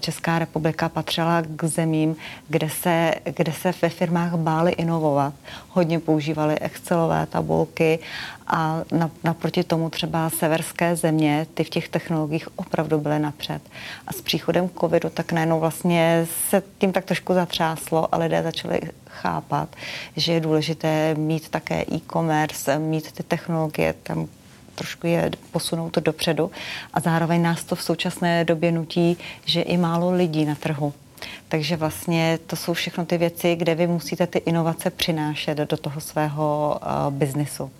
Česká 0.00 0.38
republika 0.38 0.88
patřila 0.88 1.42
k 1.42 1.64
zemím, 1.64 2.16
kde 2.48 2.70
se, 2.70 3.14
kde 3.24 3.52
se 3.52 3.74
ve 3.82 3.88
firmách 3.88 4.34
báli 4.34 4.72
inovovat. 4.72 5.34
Hodně 5.68 6.00
používali 6.00 6.58
Excelové 6.58 7.26
tabulky 7.26 7.98
a 8.46 8.80
naproti 9.24 9.64
tomu 9.64 9.90
třeba 9.90 10.30
severské 10.30 10.96
země, 10.96 11.46
ty 11.54 11.64
v 11.64 11.70
těch 11.70 11.88
technologiích 11.88 12.58
opravdu 12.58 12.98
byly 12.98 13.18
napřed. 13.18 13.62
A 14.06 14.12
s 14.12 14.20
příchodem 14.20 14.70
covidu 14.80 15.10
tak 15.10 15.32
najednou 15.32 15.60
vlastně 15.60 16.26
se 16.50 16.62
tím 16.78 16.92
tak 16.92 17.04
trošku 17.04 17.34
zatřáslo 17.34 18.14
a 18.14 18.18
lidé 18.18 18.42
začali 18.42 18.80
chápat, 19.06 19.68
že 20.16 20.32
je 20.32 20.40
důležité 20.40 21.14
mít 21.14 21.48
také 21.48 21.84
e-commerce, 21.92 22.78
mít 22.78 23.12
ty 23.12 23.22
technologie 23.22 23.94
tam 24.02 24.28
trošku 24.82 25.06
je 25.06 25.30
posunout 25.50 25.90
to 25.90 26.00
dopředu 26.00 26.50
a 26.94 27.00
zároveň 27.00 27.42
nás 27.42 27.64
to 27.64 27.76
v 27.76 27.82
současné 27.82 28.44
době 28.44 28.72
nutí, 28.72 29.16
že 29.44 29.62
i 29.62 29.76
málo 29.76 30.10
lidí 30.10 30.44
na 30.44 30.54
trhu. 30.54 30.92
Takže 31.48 31.76
vlastně 31.76 32.38
to 32.46 32.56
jsou 32.56 32.72
všechno 32.72 33.06
ty 33.06 33.18
věci, 33.18 33.56
kde 33.56 33.74
vy 33.74 33.86
musíte 33.86 34.26
ty 34.26 34.38
inovace 34.38 34.90
přinášet 34.90 35.58
do 35.58 35.76
toho 35.76 36.00
svého 36.00 36.80
uh, 36.82 37.14
biznisu. 37.14 37.70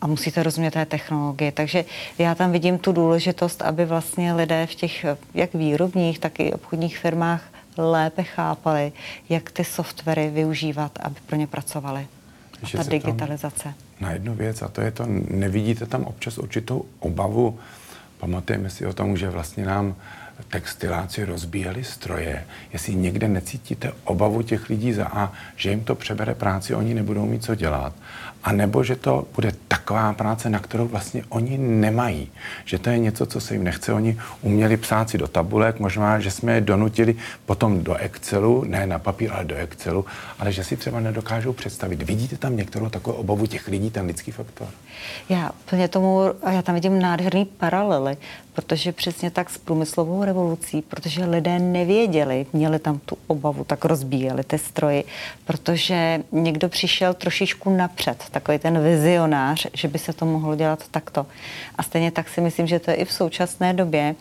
A 0.00 0.06
musíte 0.06 0.42
rozumět 0.42 0.70
té 0.70 0.86
technologie. 0.86 1.52
Takže 1.52 1.84
já 2.18 2.34
tam 2.34 2.52
vidím 2.52 2.78
tu 2.78 2.92
důležitost, 2.92 3.62
aby 3.62 3.84
vlastně 3.84 4.34
lidé 4.34 4.66
v 4.66 4.74
těch 4.74 5.06
jak 5.34 5.54
výrobních, 5.54 6.18
tak 6.18 6.40
i 6.40 6.52
obchodních 6.52 6.98
firmách 6.98 7.42
lépe 7.76 8.22
chápali, 8.22 8.92
jak 9.28 9.50
ty 9.50 9.64
softwary 9.64 10.30
využívat, 10.30 10.92
aby 11.00 11.16
pro 11.26 11.36
ně 11.36 11.46
pracovali. 11.46 12.06
A 12.62 12.76
ta 12.76 12.82
digitalizace 12.82 13.74
na 14.00 14.10
jednu 14.12 14.34
věc 14.34 14.62
a 14.62 14.68
to 14.68 14.80
je 14.80 14.90
to, 14.90 15.04
nevidíte 15.30 15.86
tam 15.86 16.04
občas 16.04 16.38
určitou 16.38 16.84
obavu. 16.98 17.58
Pamatujeme 18.18 18.70
si 18.70 18.86
o 18.86 18.92
tom, 18.92 19.16
že 19.16 19.30
vlastně 19.30 19.64
nám 19.64 19.96
textiláci 20.48 21.24
rozbíjeli 21.24 21.84
stroje. 21.84 22.44
Jestli 22.72 22.94
někde 22.94 23.28
necítíte 23.28 23.92
obavu 24.04 24.42
těch 24.42 24.68
lidí 24.68 24.92
za 24.92 25.06
A, 25.06 25.32
že 25.56 25.70
jim 25.70 25.84
to 25.84 25.94
přebere 25.94 26.34
práci, 26.34 26.74
oni 26.74 26.94
nebudou 26.94 27.26
mít 27.26 27.44
co 27.44 27.54
dělat, 27.54 27.92
a 28.44 28.52
nebo 28.52 28.84
že 28.84 28.96
to 28.96 29.26
bude 29.34 29.52
taková 29.68 30.12
práce, 30.12 30.50
na 30.50 30.58
kterou 30.58 30.88
vlastně 30.88 31.24
oni 31.28 31.58
nemají. 31.58 32.30
Že 32.64 32.78
to 32.78 32.90
je 32.90 32.98
něco, 32.98 33.26
co 33.26 33.40
se 33.40 33.54
jim 33.54 33.64
nechce. 33.64 33.92
Oni 33.92 34.18
uměli 34.42 34.76
psát 34.76 35.10
si 35.10 35.18
do 35.18 35.28
tabulek, 35.28 35.80
možná, 35.80 36.20
že 36.20 36.30
jsme 36.30 36.52
je 36.52 36.60
donutili 36.60 37.14
potom 37.46 37.84
do 37.84 37.94
Excelu, 37.94 38.64
ne 38.64 38.86
na 38.86 38.98
papír, 38.98 39.30
ale 39.32 39.44
do 39.44 39.56
Excelu, 39.56 40.04
ale 40.38 40.52
že 40.52 40.64
si 40.64 40.76
třeba 40.76 41.00
nedokážou 41.00 41.52
představit. 41.52 42.02
Vidíte 42.02 42.36
tam 42.36 42.56
některou 42.56 42.88
takovou 42.88 43.16
obavu 43.16 43.46
těch 43.46 43.68
lidí, 43.68 43.90
ten 43.90 44.06
lidský 44.06 44.30
faktor? 44.30 44.68
Já 45.28 45.50
plně 45.70 45.88
tomu, 45.88 46.20
já 46.50 46.62
tam 46.62 46.74
vidím 46.74 47.00
nádherný 47.00 47.44
paralely, 47.44 48.16
protože 48.56 48.92
přesně 48.92 49.30
tak 49.30 49.50
s 49.50 49.58
průmyslovou 49.58 50.24
revolucí, 50.24 50.82
protože 50.82 51.24
lidé 51.24 51.58
nevěděli, 51.58 52.46
měli 52.52 52.78
tam 52.78 52.98
tu 52.98 53.18
obavu, 53.26 53.64
tak 53.64 53.84
rozbíjeli 53.84 54.44
ty 54.44 54.58
stroji, 54.58 55.04
protože 55.44 56.20
někdo 56.32 56.68
přišel 56.68 57.14
trošičku 57.14 57.70
napřed, 57.70 58.24
takový 58.30 58.58
ten 58.58 58.82
vizionář, 58.82 59.66
že 59.74 59.88
by 59.88 59.98
se 59.98 60.12
to 60.12 60.26
mohlo 60.26 60.56
dělat 60.56 60.84
takto. 60.90 61.26
A 61.78 61.82
stejně 61.82 62.10
tak 62.10 62.28
si 62.28 62.40
myslím, 62.40 62.66
že 62.66 62.78
to 62.78 62.90
je 62.90 62.96
i 62.96 63.04
v 63.04 63.12
současné 63.12 63.74
době. 63.74 64.14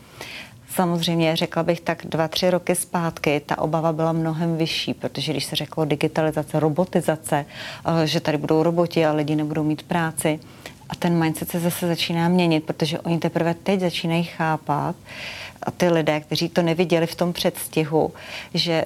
Samozřejmě, 0.69 1.35
řekla 1.35 1.63
bych 1.63 1.81
tak 1.81 2.05
dva, 2.05 2.27
tři 2.27 2.49
roky 2.49 2.75
zpátky, 2.75 3.41
ta 3.45 3.57
obava 3.57 3.93
byla 3.93 4.11
mnohem 4.11 4.57
vyšší, 4.57 4.93
protože 4.93 5.31
když 5.31 5.45
se 5.45 5.55
řeklo 5.55 5.85
digitalizace, 5.85 6.59
robotizace, 6.59 7.45
eh, 7.85 8.07
že 8.07 8.19
tady 8.19 8.37
budou 8.37 8.63
roboti 8.63 9.05
a 9.05 9.13
lidi 9.13 9.35
nebudou 9.35 9.63
mít 9.63 9.83
práci, 9.83 10.39
a 10.89 10.95
ten 10.95 11.19
mindset 11.19 11.49
se 11.49 11.59
zase 11.59 11.87
začíná 11.87 12.27
měnit, 12.27 12.63
protože 12.63 12.99
oni 12.99 13.19
teprve 13.19 13.53
teď 13.53 13.79
začínají 13.79 14.23
chápat, 14.23 14.95
a 15.65 15.71
ty 15.71 15.89
lidé, 15.89 16.19
kteří 16.19 16.49
to 16.49 16.61
neviděli 16.61 17.07
v 17.07 17.15
tom 17.15 17.33
předstihu, 17.33 18.13
že 18.53 18.85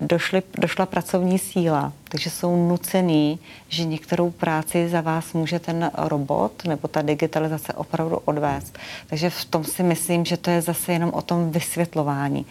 došly, 0.00 0.42
došla 0.58 0.86
pracovní 0.86 1.38
síla, 1.38 1.92
takže 2.08 2.30
jsou 2.30 2.68
nucený, 2.68 3.38
že 3.68 3.84
některou 3.84 4.30
práci 4.30 4.88
za 4.88 5.00
vás 5.00 5.32
může 5.32 5.58
ten 5.58 5.90
robot 5.94 6.64
nebo 6.64 6.88
ta 6.88 7.02
digitalizace 7.02 7.72
opravdu 7.72 8.16
odvést. 8.24 8.78
Takže 9.06 9.30
v 9.30 9.44
tom 9.44 9.64
si 9.64 9.82
myslím, 9.82 10.24
že 10.24 10.36
to 10.36 10.50
je 10.50 10.62
zase 10.62 10.92
jenom 10.92 11.10
o 11.14 11.22
tom 11.22 11.50
vysvětlování 11.50 12.46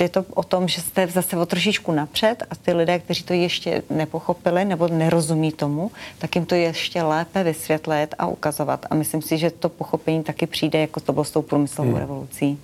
je 0.00 0.08
to 0.08 0.24
o 0.30 0.42
tom, 0.42 0.68
že 0.68 0.80
jste 0.80 1.06
zase 1.06 1.36
o 1.36 1.46
trošičku 1.46 1.92
napřed 1.92 2.42
a 2.50 2.54
ty 2.54 2.72
lidé, 2.72 2.98
kteří 2.98 3.22
to 3.22 3.32
ještě 3.32 3.82
nepochopili 3.90 4.64
nebo 4.64 4.88
nerozumí 4.88 5.52
tomu, 5.52 5.90
tak 6.18 6.36
jim 6.36 6.46
to 6.46 6.54
ještě 6.54 7.02
lépe 7.02 7.44
vysvětlit 7.44 8.14
a 8.18 8.26
ukazovat. 8.26 8.86
A 8.90 8.94
myslím 8.94 9.22
si, 9.22 9.38
že 9.38 9.50
to 9.50 9.68
pochopení 9.68 10.22
taky 10.22 10.46
přijde, 10.46 10.78
jako 10.80 11.00
to 11.00 11.12
bylo 11.12 11.24
s 11.24 11.30
tou 11.30 11.42
průmyslovou 11.42 11.90
hmm. 11.90 12.00
revolucí. 12.00 12.58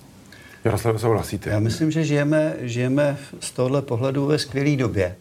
Jaroslav, 0.63 1.01
souhlasíte? 1.01 1.49
Já 1.49 1.59
myslím, 1.59 1.91
že 1.91 2.03
žijeme, 2.03 2.55
žijeme 2.59 3.17
z 3.39 3.51
tohohle 3.51 3.81
pohledu 3.81 4.25
ve 4.25 4.39
skvělé 4.39 4.75
době. 4.75 5.15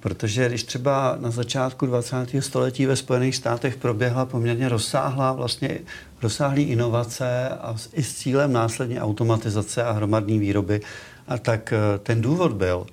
Protože 0.00 0.48
když 0.48 0.62
třeba 0.62 1.16
na 1.20 1.30
začátku 1.30 1.86
20. 1.86 2.16
století 2.40 2.86
ve 2.86 2.96
Spojených 2.96 3.36
státech 3.36 3.76
proběhla 3.76 4.26
poměrně 4.26 4.68
rozsáhlá 4.68 5.32
vlastně 5.32 5.78
rozsáhlý 6.22 6.62
inovace 6.62 7.48
a 7.48 7.76
i 7.92 8.02
s 8.02 8.14
cílem 8.14 8.52
následně 8.52 9.02
automatizace 9.02 9.84
a 9.84 9.92
hromadné 9.92 10.38
výroby, 10.38 10.80
a 11.28 11.38
tak 11.38 11.72
eh, 11.72 11.98
ten 11.98 12.20
důvod 12.20 12.52
byl, 12.52 12.86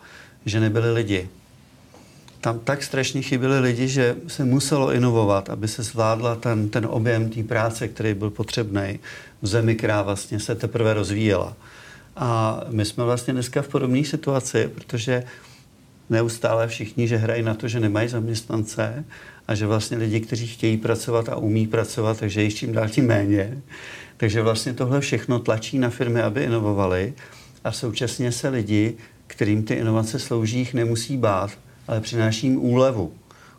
že 0.46 0.60
nebyli 0.60 0.94
lidi. 0.94 1.30
Tam 2.42 2.60
tak 2.60 2.84
strašně 2.84 3.22
chyběli 3.22 3.60
lidi, 3.60 3.88
že 3.88 4.16
se 4.28 4.46
muselo 4.46 4.92
inovovat, 4.94 5.50
aby 5.50 5.68
se 5.68 5.84
zvládla 5.84 6.36
ten, 6.36 6.70
ten 6.70 6.86
objem 6.90 7.30
té 7.30 7.44
práce, 7.44 7.88
který 7.88 8.14
byl 8.14 8.30
potřebný 8.30 9.00
v 9.42 9.48
zemi, 9.48 9.76
která 9.76 10.02
vlastně 10.02 10.40
se 10.40 10.56
teprve 10.56 10.94
rozvíjela. 10.94 11.56
A 12.16 12.62
my 12.70 12.86
jsme 12.86 13.04
vlastně 13.04 13.34
dneska 13.34 13.62
v 13.62 13.68
podobné 13.68 14.04
situaci, 14.04 14.70
protože 14.76 15.24
neustále 16.10 16.68
všichni, 16.68 17.08
že 17.08 17.18
hrají 17.18 17.44
na 17.44 17.54
to, 17.54 17.68
že 17.68 17.80
nemají 17.80 18.10
zaměstnance 18.10 19.06
a 19.48 19.56
že 19.56 19.68
vlastně 19.68 19.98
lidi, 19.98 20.20
kteří 20.20 20.48
chtějí 20.48 20.78
pracovat 20.78 21.30
a 21.30 21.36
umí 21.36 21.68
pracovat, 21.68 22.20
takže 22.20 22.44
jich 22.44 22.56
čím 22.56 22.74
dál 22.74 22.90
tím 22.90 23.08
méně. 23.08 23.58
Takže 24.18 24.42
vlastně 24.42 24.74
tohle 24.74 25.00
všechno 25.02 25.40
tlačí 25.40 25.80
na 25.80 25.90
firmy, 25.90 26.22
aby 26.22 26.44
inovovaly 26.44 27.14
a 27.70 27.72
současně 27.72 28.32
se 28.32 28.50
lidi, 28.50 28.98
kterým 29.28 29.64
ty 29.64 29.74
inovace 29.74 30.20
slouží, 30.20 30.60
jich 30.60 30.74
nemusí 30.74 31.18
bát, 31.18 31.52
ale 31.88 32.02
přináší 32.02 32.48
jim 32.48 32.58
úlevu 32.58 33.14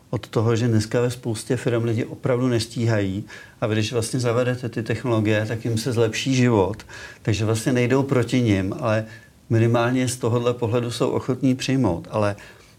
od 0.09 0.27
toho, 0.27 0.55
že 0.55 0.67
dneska 0.67 1.01
ve 1.01 1.11
spoustě 1.11 1.57
firm 1.57 1.83
lidi 1.83 2.05
opravdu 2.05 2.47
nestíhají 2.47 3.23
a 3.61 3.67
když 3.67 3.93
vlastně 3.93 4.19
zavedete 4.19 4.69
ty 4.69 4.83
technologie, 4.83 5.45
tak 5.45 5.65
jim 5.65 5.77
se 5.77 5.91
zlepší 5.91 6.35
život. 6.35 6.85
Takže 7.21 7.45
vlastně 7.45 7.73
nejdou 7.73 8.03
proti 8.03 8.41
nim, 8.41 8.75
ale 8.79 9.05
minimálně 9.49 10.07
z 10.07 10.15
tohohle 10.15 10.53
pohledu 10.53 10.91
jsou 10.91 11.09
ochotní 11.09 11.55
přijmout. 11.55 12.07
Ale 12.11 12.35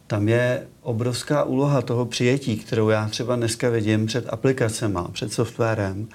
tam 0.06 0.28
je 0.28 0.66
obrovská 0.82 1.44
úloha 1.44 1.82
toho 1.82 2.06
přijetí, 2.06 2.56
kterou 2.56 2.88
já 2.88 3.08
třeba 3.08 3.36
dneska 3.36 3.70
vidím 3.70 4.06
před 4.06 4.24
aplikacemi, 4.28 5.00
před 5.12 5.32
softwarem 5.32 6.08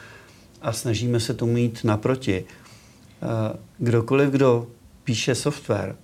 a 0.62 0.74
snažíme 0.74 1.20
se 1.20 1.34
tomu 1.34 1.58
jít 1.58 1.84
naproti. 1.84 2.46
Eh, 3.22 3.58
kdokoliv, 3.78 4.30
kdo 4.30 4.68
píše 5.08 5.36
software, 5.36 5.96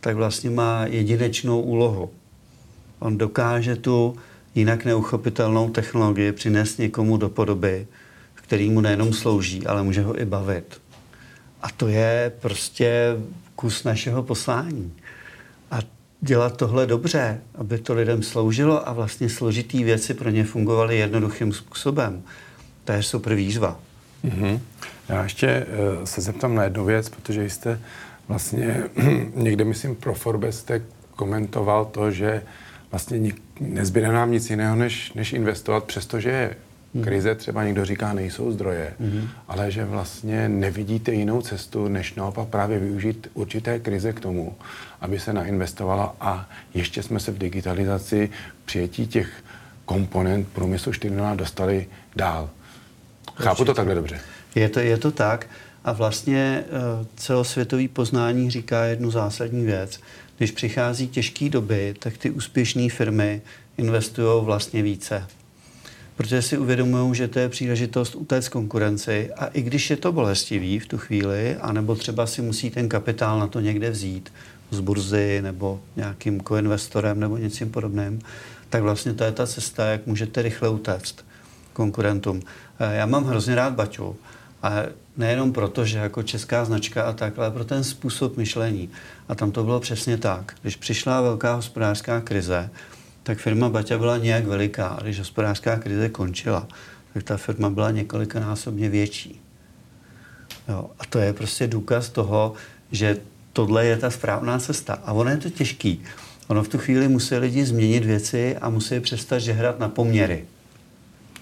tak 0.00 0.16
vlastně 0.16 0.50
má 0.50 0.86
jedinečnou 0.86 1.60
úlohu. 1.60 2.10
On 2.98 3.18
dokáže 3.18 3.76
tu 3.76 4.16
jinak 4.54 4.84
neuchopitelnou 4.84 5.70
technologii 5.70 6.32
přinést 6.32 6.78
někomu 6.78 7.16
do 7.16 7.28
podoby, 7.28 7.86
který 8.34 8.70
mu 8.70 8.80
nejenom 8.80 9.12
slouží, 9.12 9.66
ale 9.66 9.82
může 9.82 10.02
ho 10.02 10.20
i 10.20 10.24
bavit. 10.24 10.80
A 11.62 11.70
to 11.70 11.88
je 11.88 12.32
prostě 12.40 13.16
kus 13.56 13.84
našeho 13.84 14.22
poslání. 14.22 14.92
A 15.70 15.78
dělat 16.20 16.56
tohle 16.56 16.86
dobře, 16.86 17.40
aby 17.54 17.78
to 17.78 17.94
lidem 17.94 18.22
sloužilo 18.22 18.88
a 18.88 18.92
vlastně 18.92 19.28
složitý 19.28 19.84
věci 19.84 20.14
pro 20.14 20.30
ně 20.30 20.44
fungovaly 20.44 20.98
jednoduchým 20.98 21.52
způsobem, 21.52 22.22
to 22.84 22.92
je 22.92 23.02
super 23.02 23.34
výzva. 23.34 23.80
Mm-hmm. 24.24 24.60
Já 25.08 25.22
ještě 25.22 25.66
uh, 25.98 26.04
se 26.04 26.20
zeptám 26.20 26.54
na 26.54 26.64
jednu 26.64 26.84
věc, 26.84 27.08
protože 27.08 27.44
jste 27.44 27.80
vlastně 28.30 28.82
někde, 29.34 29.64
myslím, 29.64 29.94
pro 29.94 30.14
Forbes 30.14 30.58
jste 30.58 30.82
komentoval 31.16 31.84
to, 31.84 32.10
že 32.10 32.42
vlastně 32.90 33.32
nezbyde 33.60 34.12
nám 34.12 34.30
nic 34.30 34.50
jiného, 34.50 34.76
než, 34.76 35.12
než 35.12 35.32
investovat, 35.32 35.84
přestože 35.84 36.30
je 36.30 36.56
hmm. 36.94 37.04
krize, 37.04 37.34
třeba 37.34 37.64
někdo 37.64 37.84
říká, 37.84 38.12
nejsou 38.12 38.52
zdroje, 38.52 38.94
mm. 38.98 39.28
ale 39.48 39.70
že 39.70 39.84
vlastně 39.84 40.48
nevidíte 40.48 41.12
jinou 41.12 41.42
cestu, 41.42 41.88
než 41.88 42.14
naopak 42.14 42.48
právě 42.48 42.78
využít 42.78 43.30
určité 43.34 43.78
krize 43.78 44.12
k 44.12 44.20
tomu, 44.20 44.54
aby 45.00 45.18
se 45.18 45.32
nainvestovala 45.32 46.16
a 46.20 46.48
ještě 46.74 47.02
jsme 47.02 47.20
se 47.20 47.32
v 47.32 47.38
digitalizaci 47.38 48.30
přijetí 48.64 49.06
těch 49.06 49.28
komponent 49.84 50.48
průmyslu 50.48 50.92
4.0 50.92 51.36
dostali 51.36 51.86
dál. 52.16 52.50
Chápu 53.34 53.50
Určitě. 53.50 53.64
to 53.64 53.74
takhle 53.74 53.94
dobře. 53.94 54.20
Je 54.54 54.68
to, 54.68 54.80
je 54.80 54.98
to 54.98 55.10
tak. 55.10 55.46
A 55.84 55.92
vlastně 55.92 56.64
eh, 56.66 57.06
celosvětový 57.16 57.88
poznání 57.88 58.50
říká 58.50 58.84
jednu 58.84 59.10
zásadní 59.10 59.64
věc. 59.64 60.00
Když 60.38 60.50
přichází 60.50 61.08
těžké 61.08 61.48
doby, 61.48 61.94
tak 61.98 62.18
ty 62.18 62.30
úspěšné 62.30 62.88
firmy 62.88 63.42
investují 63.78 64.44
vlastně 64.44 64.82
více. 64.82 65.26
Protože 66.16 66.42
si 66.42 66.58
uvědomují, 66.58 67.14
že 67.14 67.28
to 67.28 67.38
je 67.38 67.48
příležitost 67.48 68.14
utéct 68.14 68.48
konkurenci 68.48 69.30
a 69.32 69.46
i 69.46 69.62
když 69.62 69.90
je 69.90 69.96
to 69.96 70.12
bolestivý 70.12 70.78
v 70.78 70.86
tu 70.86 70.98
chvíli, 70.98 71.56
anebo 71.56 71.94
třeba 71.94 72.26
si 72.26 72.42
musí 72.42 72.70
ten 72.70 72.88
kapitál 72.88 73.38
na 73.38 73.46
to 73.46 73.60
někde 73.60 73.90
vzít, 73.90 74.32
z 74.70 74.80
burzy 74.80 75.42
nebo 75.42 75.80
nějakým 75.96 76.40
koinvestorem 76.40 77.20
nebo 77.20 77.36
něčím 77.36 77.70
podobným, 77.70 78.20
tak 78.68 78.82
vlastně 78.82 79.14
to 79.14 79.24
je 79.24 79.32
ta 79.32 79.46
cesta, 79.46 79.84
jak 79.86 80.06
můžete 80.06 80.42
rychle 80.42 80.68
utéct 80.68 81.24
konkurentům. 81.72 82.40
Eh, 82.78 82.96
já 82.96 83.06
mám 83.06 83.24
hrozně 83.24 83.54
rád 83.54 83.74
Baťu 83.74 84.16
a 84.62 84.72
nejenom 85.16 85.52
proto, 85.52 85.84
že 85.84 85.98
jako 85.98 86.22
česká 86.22 86.64
značka 86.64 87.02
a 87.02 87.12
tak, 87.12 87.38
ale 87.38 87.50
pro 87.50 87.64
ten 87.64 87.84
způsob 87.84 88.36
myšlení. 88.36 88.90
A 89.28 89.34
tam 89.34 89.50
to 89.50 89.64
bylo 89.64 89.80
přesně 89.80 90.18
tak. 90.18 90.54
Když 90.62 90.76
přišla 90.76 91.20
velká 91.20 91.54
hospodářská 91.54 92.20
krize, 92.20 92.70
tak 93.22 93.38
firma 93.38 93.68
Baťa 93.68 93.98
byla 93.98 94.18
nějak 94.18 94.46
veliká. 94.46 94.86
A 94.86 95.02
když 95.02 95.18
hospodářská 95.18 95.78
krize 95.78 96.08
končila, 96.08 96.68
tak 97.14 97.22
ta 97.22 97.36
firma 97.36 97.70
byla 97.70 97.90
několikanásobně 97.90 98.88
větší. 98.88 99.40
Jo, 100.68 100.90
a 100.98 101.06
to 101.06 101.18
je 101.18 101.32
prostě 101.32 101.66
důkaz 101.66 102.08
toho, 102.08 102.52
že 102.92 103.16
tohle 103.52 103.86
je 103.86 103.96
ta 103.96 104.10
správná 104.10 104.58
cesta. 104.58 104.94
A 105.04 105.12
ono 105.12 105.30
je 105.30 105.36
to 105.36 105.50
těžký. 105.50 106.02
Ono 106.48 106.62
v 106.62 106.68
tu 106.68 106.78
chvíli 106.78 107.08
musí 107.08 107.36
lidi 107.36 107.64
změnit 107.64 108.04
věci 108.04 108.56
a 108.56 108.70
musí 108.70 109.00
přestat 109.00 109.38
žehrat 109.38 109.78
na 109.78 109.88
poměry. 109.88 110.44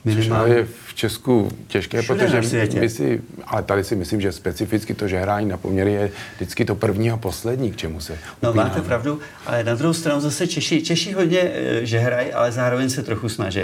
Minimálně. 0.04 0.54
je 0.54 0.64
v 0.87 0.94
Česku 0.94 1.48
těžké, 1.66 2.02
Všude 2.02 2.18
protože 2.26 2.40
my 2.80 2.88
si, 2.88 3.20
ale 3.46 3.62
tady 3.62 3.84
si 3.84 3.96
myslím, 3.96 4.20
že 4.20 4.32
specificky 4.32 4.94
to 4.94 5.08
žehrání 5.08 5.48
na 5.48 5.56
poměry 5.56 5.92
je 5.92 6.11
vždycky 6.37 6.64
to 6.64 6.74
první 6.74 7.11
a 7.11 7.16
poslední, 7.16 7.72
k 7.72 7.76
čemu 7.76 8.00
se 8.00 8.18
No 8.42 8.50
upínáme. 8.50 8.68
máte 8.70 8.82
pravdu, 8.82 9.20
ale 9.46 9.64
na 9.64 9.74
druhou 9.74 9.94
stranu 9.94 10.20
zase 10.20 10.46
Češi, 10.46 10.82
Češi 10.82 11.12
hodně 11.12 11.40
eh, 11.40 11.87
žehrají, 11.87 12.32
ale 12.32 12.52
zároveň 12.52 12.90
se 12.90 13.02
trochu 13.02 13.28
snaží. 13.28 13.61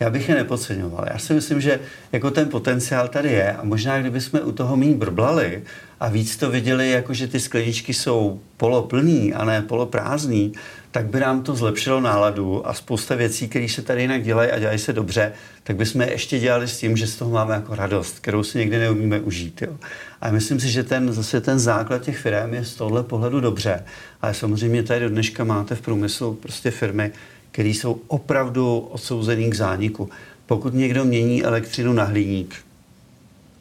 Já 0.00 0.10
bych 0.10 0.28
je 0.28 0.34
nepodceňoval. 0.34 1.06
Já 1.12 1.18
si 1.18 1.34
myslím, 1.34 1.60
že 1.60 1.80
jako 2.12 2.30
ten 2.30 2.48
potenciál 2.48 3.08
tady 3.08 3.28
je 3.32 3.52
a 3.52 3.64
možná 3.64 4.00
kdybychom 4.00 4.40
u 4.44 4.52
toho 4.52 4.76
méně 4.76 4.94
brblali 4.94 5.62
a 6.00 6.08
víc 6.08 6.36
to 6.36 6.50
viděli, 6.50 6.90
jako 6.90 7.14
že 7.14 7.26
ty 7.28 7.40
skleničky 7.40 7.94
jsou 7.94 8.40
poloplný 8.56 9.34
a 9.34 9.44
ne 9.44 9.62
poloprázdný, 9.62 10.52
tak 10.90 11.06
by 11.06 11.20
nám 11.20 11.42
to 11.42 11.56
zlepšilo 11.56 12.00
náladu 12.00 12.68
a 12.68 12.74
spousta 12.74 13.14
věcí, 13.14 13.48
které 13.48 13.68
se 13.68 13.82
tady 13.82 14.02
jinak 14.02 14.22
dělají 14.22 14.50
a 14.50 14.58
dělají 14.58 14.78
se 14.78 14.92
dobře, 14.92 15.32
tak 15.62 15.76
bychom 15.76 16.00
je 16.00 16.12
ještě 16.12 16.38
dělali 16.38 16.68
s 16.68 16.78
tím, 16.78 16.96
že 16.96 17.06
z 17.06 17.16
toho 17.16 17.30
máme 17.30 17.54
jako 17.54 17.74
radost, 17.74 18.18
kterou 18.18 18.42
si 18.42 18.58
někdy 18.58 18.78
neumíme 18.78 19.20
užít. 19.20 19.62
Jo. 19.62 19.76
A 20.20 20.30
myslím 20.30 20.60
si, 20.60 20.70
že 20.70 20.84
ten, 20.84 21.12
zase 21.12 21.40
ten 21.40 21.58
základ 21.58 22.02
těch 22.02 22.18
firm 22.18 22.54
je 22.54 22.64
z 22.64 22.74
tohle 22.74 23.02
pohledu 23.02 23.40
dobře. 23.40 23.84
Ale 24.22 24.34
samozřejmě 24.34 24.82
tady 24.82 25.00
do 25.00 25.08
dneška 25.08 25.44
máte 25.44 25.74
v 25.74 25.80
průmyslu 25.80 26.34
prostě 26.34 26.70
firmy, 26.70 27.12
které 27.50 27.68
jsou 27.68 28.00
opravdu 28.06 28.78
odsouzený 28.78 29.50
k 29.50 29.54
zániku. 29.54 30.10
Pokud 30.46 30.74
někdo 30.74 31.04
mění 31.04 31.44
elektřinu 31.44 31.92
na 31.92 32.04
hliník, 32.04 32.54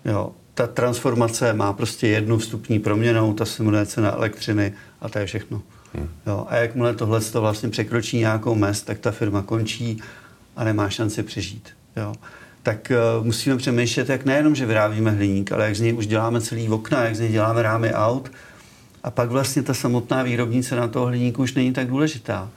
jo, 0.05 0.31
ta 0.53 0.67
transformace 0.67 1.53
má 1.53 1.73
prostě 1.73 2.07
jednu 2.07 2.37
vstupní 2.37 2.79
proměnou, 2.79 3.33
ta 3.33 3.45
se 3.45 3.85
cena 3.85 4.15
elektřiny 4.15 4.73
a 5.01 5.09
to 5.09 5.19
je 5.19 5.25
všechno. 5.25 5.61
Hmm. 5.93 6.10
Jo, 6.28 6.45
a 6.49 6.56
jakmile 6.56 6.93
tohle 6.95 7.21
to 7.21 7.41
vlastně 7.41 7.69
překročí 7.69 8.17
nějakou 8.17 8.56
mez, 8.56 8.82
tak 8.82 8.99
ta 8.99 9.12
firma 9.12 9.41
končí 9.41 10.02
a 10.56 10.63
nemá 10.63 10.89
šanci 10.89 11.23
přežít. 11.23 11.69
Jo. 11.97 12.13
Tak 12.63 12.91
uh, 13.19 13.25
musíme 13.25 13.58
přemýšlet, 13.58 14.10
jak 14.10 14.25
nejenom, 14.25 14.56
že 14.56 14.65
vyrábíme 14.65 15.12
hliník, 15.12 15.52
ale 15.52 15.65
jak 15.65 15.75
z 15.75 15.82
něj 15.82 15.93
už 15.93 16.08
děláme 16.08 16.41
celý 16.41 16.69
okna, 16.69 17.04
jak 17.04 17.15
z 17.15 17.19
něj 17.19 17.32
děláme 17.32 17.62
rámy 17.62 17.93
aut. 17.93 18.32
A 19.04 19.12
pak 19.12 19.30
vlastně 19.30 19.63
ta 19.63 19.73
samotná 19.73 20.23
výrobní 20.23 20.63
cena 20.63 20.88
toho 20.88 21.06
hliníku 21.06 21.43
už 21.43 21.54
není 21.54 21.73
tak 21.73 21.88
důležitá. 21.88 22.49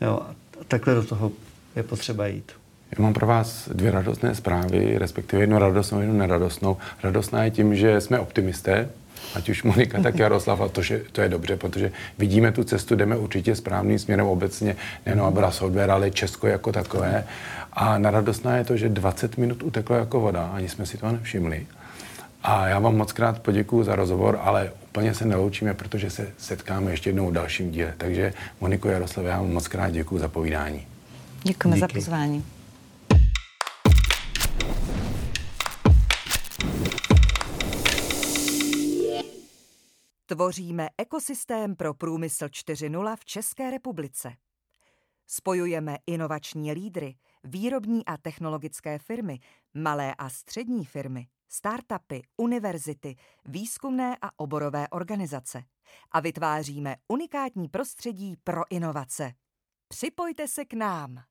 Jo, 0.00 0.20
a 0.60 0.64
takhle 0.68 0.94
do 0.94 1.02
toho 1.02 1.32
je 1.76 1.82
potřeba 1.82 2.26
jít. 2.26 2.52
Já 2.98 3.02
mám 3.02 3.12
pro 3.12 3.26
vás 3.26 3.68
dvě 3.68 3.90
radostné 3.90 4.34
zprávy, 4.34 4.98
respektive 4.98 5.42
jednu 5.42 5.58
radostnou, 5.58 6.00
jednu 6.00 6.18
neradostnou. 6.18 6.76
Radostná 7.02 7.44
je 7.44 7.50
tím, 7.50 7.76
že 7.76 8.00
jsme 8.00 8.18
optimisté, 8.18 8.88
ať 9.34 9.48
už 9.48 9.62
Monika, 9.62 10.02
tak 10.02 10.18
Jaroslav, 10.18 10.60
a 10.60 10.68
to, 10.68 10.82
že 10.82 11.02
to 11.12 11.20
je 11.20 11.28
dobře, 11.28 11.56
protože 11.56 11.92
vidíme 12.18 12.52
tu 12.52 12.64
cestu, 12.64 12.96
jdeme 12.96 13.16
určitě 13.16 13.56
správným 13.56 13.98
směrem 13.98 14.26
obecně, 14.26 14.76
nejenom 15.06 15.26
Abra 15.26 15.50
Software, 15.50 15.90
ale 15.90 16.10
Česko 16.10 16.46
jako 16.46 16.72
takové. 16.72 17.24
A 17.72 17.98
naradostná 17.98 18.56
je 18.56 18.64
to, 18.64 18.76
že 18.76 18.88
20 18.88 19.38
minut 19.38 19.62
uteklo 19.62 19.96
jako 19.96 20.20
voda, 20.20 20.50
ani 20.54 20.68
jsme 20.68 20.86
si 20.86 20.98
to 20.98 21.12
nevšimli. 21.12 21.66
A 22.42 22.68
já 22.68 22.78
vám 22.78 22.96
moc 22.96 23.12
krát 23.12 23.38
poděkuji 23.38 23.84
za 23.84 23.96
rozhovor, 23.96 24.38
ale 24.42 24.72
úplně 24.84 25.14
se 25.14 25.24
neloučíme, 25.24 25.74
protože 25.74 26.10
se 26.10 26.28
setkáme 26.38 26.90
ještě 26.90 27.10
jednou 27.10 27.30
v 27.30 27.32
dalším 27.32 27.70
díle. 27.70 27.94
Takže 27.96 28.32
Moniko 28.60 28.88
Jaroslav, 28.88 29.26
já 29.26 29.38
vám 29.38 29.52
moc 29.52 29.68
krát 29.68 29.90
děkuji 29.90 30.18
za 30.18 30.28
povídání. 30.28 30.86
Děkujeme 31.42 31.76
Díky. 31.76 31.80
za 31.80 31.88
pozvání. 31.94 32.44
Tvoříme 40.30 40.88
ekosystém 40.98 41.76
pro 41.76 41.94
průmysl 41.94 42.46
4.0 42.46 43.16
v 43.16 43.24
České 43.24 43.70
republice. 43.70 44.36
Spojujeme 45.26 45.96
inovační 46.06 46.72
lídry, 46.72 47.16
výrobní 47.44 48.06
a 48.06 48.16
technologické 48.16 48.98
firmy, 48.98 49.38
malé 49.74 50.14
a 50.14 50.28
střední 50.28 50.84
firmy, 50.84 51.26
startupy, 51.48 52.22
univerzity, 52.36 53.16
výzkumné 53.44 54.16
a 54.22 54.30
oborové 54.36 54.88
organizace 54.88 55.62
a 56.10 56.20
vytváříme 56.20 56.96
unikátní 57.08 57.68
prostředí 57.68 58.36
pro 58.44 58.62
inovace. 58.70 59.32
Připojte 59.88 60.48
se 60.48 60.64
k 60.64 60.72
nám. 60.72 61.29